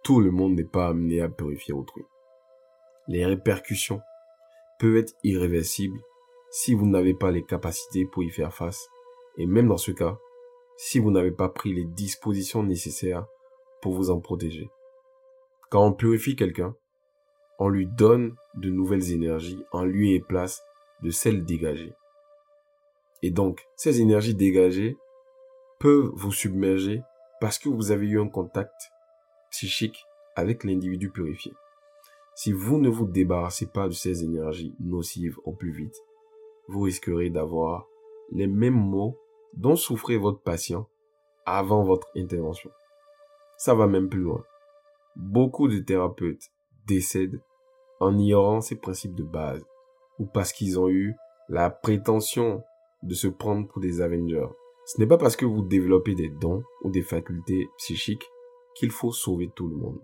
tout 0.04 0.20
le 0.20 0.30
monde 0.30 0.54
n'est 0.54 0.64
pas 0.64 0.88
amené 0.88 1.20
à 1.20 1.28
purifier 1.28 1.74
autrui. 1.74 2.02
Les 3.08 3.24
répercussions 3.24 4.00
peuvent 4.78 4.96
être 4.96 5.14
irréversibles 5.24 5.98
si 6.50 6.74
vous 6.74 6.86
n'avez 6.86 7.14
pas 7.14 7.30
les 7.30 7.44
capacités 7.44 8.04
pour 8.06 8.22
y 8.22 8.30
faire 8.30 8.54
face. 8.54 8.88
Et 9.36 9.46
même 9.46 9.68
dans 9.68 9.76
ce 9.76 9.90
cas, 9.90 10.16
si 10.76 10.98
vous 10.98 11.10
n'avez 11.10 11.30
pas 11.30 11.48
pris 11.48 11.72
les 11.72 11.84
dispositions 11.84 12.62
nécessaires 12.62 13.26
pour 13.82 13.94
vous 13.94 14.10
en 14.10 14.20
protéger. 14.20 14.70
Quand 15.70 15.86
on 15.86 15.92
purifie 15.92 16.36
quelqu'un, 16.36 16.74
on 17.58 17.68
lui 17.68 17.86
donne 17.86 18.34
de 18.54 18.70
nouvelles 18.70 19.12
énergies 19.12 19.62
en 19.72 19.84
lieu 19.84 20.06
et 20.06 20.20
place 20.20 20.62
de 21.02 21.10
celles 21.10 21.44
dégagées. 21.44 21.92
Et 23.22 23.30
donc, 23.30 23.66
ces 23.76 24.00
énergies 24.00 24.34
dégagées 24.34 24.96
peuvent 25.78 26.10
vous 26.14 26.32
submerger 26.32 27.02
parce 27.40 27.58
que 27.58 27.68
vous 27.68 27.90
avez 27.90 28.06
eu 28.06 28.20
un 28.20 28.28
contact 28.28 28.74
psychique 29.50 30.04
avec 30.34 30.64
l'individu 30.64 31.10
purifié. 31.10 31.52
Si 32.34 32.52
vous 32.52 32.78
ne 32.78 32.88
vous 32.88 33.06
débarrassez 33.06 33.66
pas 33.66 33.88
de 33.88 33.94
ces 33.94 34.22
énergies 34.22 34.74
nocives 34.80 35.38
au 35.44 35.52
plus 35.52 35.72
vite, 35.72 35.96
vous 36.68 36.82
risquerez 36.82 37.30
d'avoir 37.30 37.86
les 38.32 38.46
mêmes 38.46 38.74
maux 38.74 39.18
dont 39.54 39.76
souffrait 39.76 40.18
votre 40.18 40.40
patient 40.40 40.86
avant 41.46 41.82
votre 41.82 42.08
intervention. 42.16 42.70
Ça 43.56 43.74
va 43.74 43.86
même 43.86 44.08
plus 44.08 44.20
loin. 44.20 44.44
Beaucoup 45.14 45.68
de 45.68 45.78
thérapeutes 45.78 46.50
décèdent 46.86 47.40
en 48.00 48.18
ignorant 48.18 48.60
ces 48.60 48.76
principes 48.76 49.14
de 49.14 49.22
base 49.22 49.64
ou 50.18 50.26
parce 50.26 50.52
qu'ils 50.52 50.78
ont 50.78 50.88
eu 50.88 51.14
la 51.48 51.70
prétention 51.70 52.62
de 53.06 53.14
se 53.14 53.28
prendre 53.28 53.66
pour 53.68 53.80
des 53.80 54.00
Avengers. 54.00 54.48
Ce 54.84 55.00
n'est 55.00 55.06
pas 55.06 55.18
parce 55.18 55.36
que 55.36 55.46
vous 55.46 55.62
développez 55.62 56.14
des 56.14 56.28
dons 56.28 56.62
ou 56.82 56.90
des 56.90 57.02
facultés 57.02 57.68
psychiques 57.78 58.30
qu'il 58.74 58.90
faut 58.90 59.12
sauver 59.12 59.50
tout 59.54 59.68
le 59.68 59.76
monde. 59.76 60.00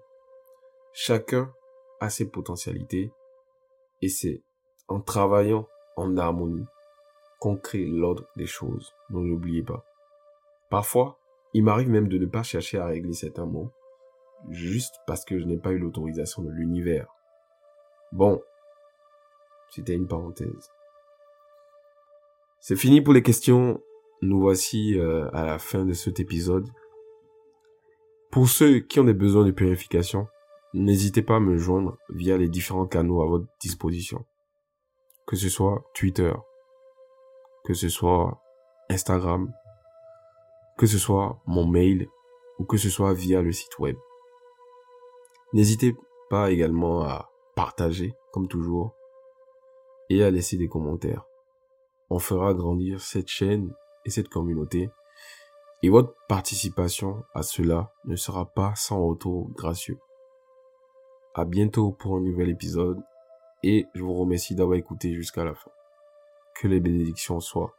Chacun 0.92 1.52
a 2.00 2.10
ses 2.10 2.30
potentialités 2.30 3.12
et 4.00 4.08
c'est 4.08 4.42
en 4.88 5.00
travaillant 5.00 5.68
en 5.96 6.16
harmonie 6.16 6.66
qu'on 7.40 7.56
crée 7.56 7.84
l'ordre 7.84 8.24
des 8.36 8.46
choses. 8.46 8.92
Ne 9.10 9.20
l'oubliez 9.20 9.62
pas. 9.62 9.84
Parfois, 10.70 11.18
il 11.54 11.64
m'arrive 11.64 11.88
même 11.88 12.08
de 12.08 12.18
ne 12.18 12.26
pas 12.26 12.42
chercher 12.42 12.78
à 12.78 12.86
régler 12.86 13.12
certains 13.12 13.46
mots 13.46 13.72
juste 14.50 14.94
parce 15.06 15.24
que 15.24 15.38
je 15.38 15.44
n'ai 15.44 15.58
pas 15.58 15.70
eu 15.70 15.78
l'autorisation 15.78 16.42
de 16.42 16.50
l'univers. 16.50 17.08
Bon, 18.10 18.42
c'était 19.70 19.94
une 19.94 20.08
parenthèse. 20.08 20.70
C'est 22.62 22.76
fini 22.76 23.02
pour 23.02 23.12
les 23.12 23.22
questions. 23.22 23.82
Nous 24.22 24.40
voici 24.40 24.98
euh, 24.98 25.28
à 25.34 25.44
la 25.44 25.58
fin 25.58 25.84
de 25.84 25.92
cet 25.92 26.18
épisode. 26.18 26.66
Pour 28.30 28.48
ceux 28.48 28.78
qui 28.78 28.98
ont 28.98 29.04
des 29.04 29.12
besoins 29.12 29.44
de 29.44 29.50
purification, 29.50 30.26
N'hésitez 30.74 31.20
pas 31.20 31.36
à 31.36 31.40
me 31.40 31.58
joindre 31.58 31.98
via 32.08 32.38
les 32.38 32.48
différents 32.48 32.86
canaux 32.86 33.20
à 33.20 33.26
votre 33.26 33.46
disposition. 33.60 34.24
Que 35.26 35.36
ce 35.36 35.50
soit 35.50 35.84
Twitter, 35.92 36.32
que 37.64 37.74
ce 37.74 37.90
soit 37.90 38.40
Instagram, 38.88 39.52
que 40.78 40.86
ce 40.86 40.96
soit 40.96 41.42
mon 41.46 41.66
mail 41.66 42.08
ou 42.58 42.64
que 42.64 42.78
ce 42.78 42.88
soit 42.88 43.12
via 43.12 43.42
le 43.42 43.52
site 43.52 43.78
web. 43.78 43.96
N'hésitez 45.52 45.94
pas 46.30 46.50
également 46.50 47.02
à 47.02 47.30
partager, 47.54 48.14
comme 48.32 48.48
toujours, 48.48 48.94
et 50.08 50.24
à 50.24 50.30
laisser 50.30 50.56
des 50.56 50.68
commentaires. 50.68 51.26
On 52.14 52.18
fera 52.18 52.52
grandir 52.52 53.00
cette 53.00 53.28
chaîne 53.28 53.72
et 54.04 54.10
cette 54.10 54.28
communauté, 54.28 54.90
et 55.82 55.88
votre 55.88 56.14
participation 56.28 57.24
à 57.32 57.42
cela 57.42 57.90
ne 58.04 58.16
sera 58.16 58.44
pas 58.44 58.74
sans 58.74 59.02
retour 59.02 59.48
gracieux. 59.52 59.98
À 61.34 61.46
bientôt 61.46 61.90
pour 61.92 62.18
un 62.18 62.20
nouvel 62.20 62.50
épisode 62.50 63.00
et 63.62 63.86
je 63.94 64.02
vous 64.02 64.12
remercie 64.12 64.54
d'avoir 64.54 64.76
écouté 64.76 65.14
jusqu'à 65.14 65.42
la 65.42 65.54
fin. 65.54 65.70
Que 66.54 66.68
les 66.68 66.80
bénédictions 66.80 67.40
soient 67.40 67.74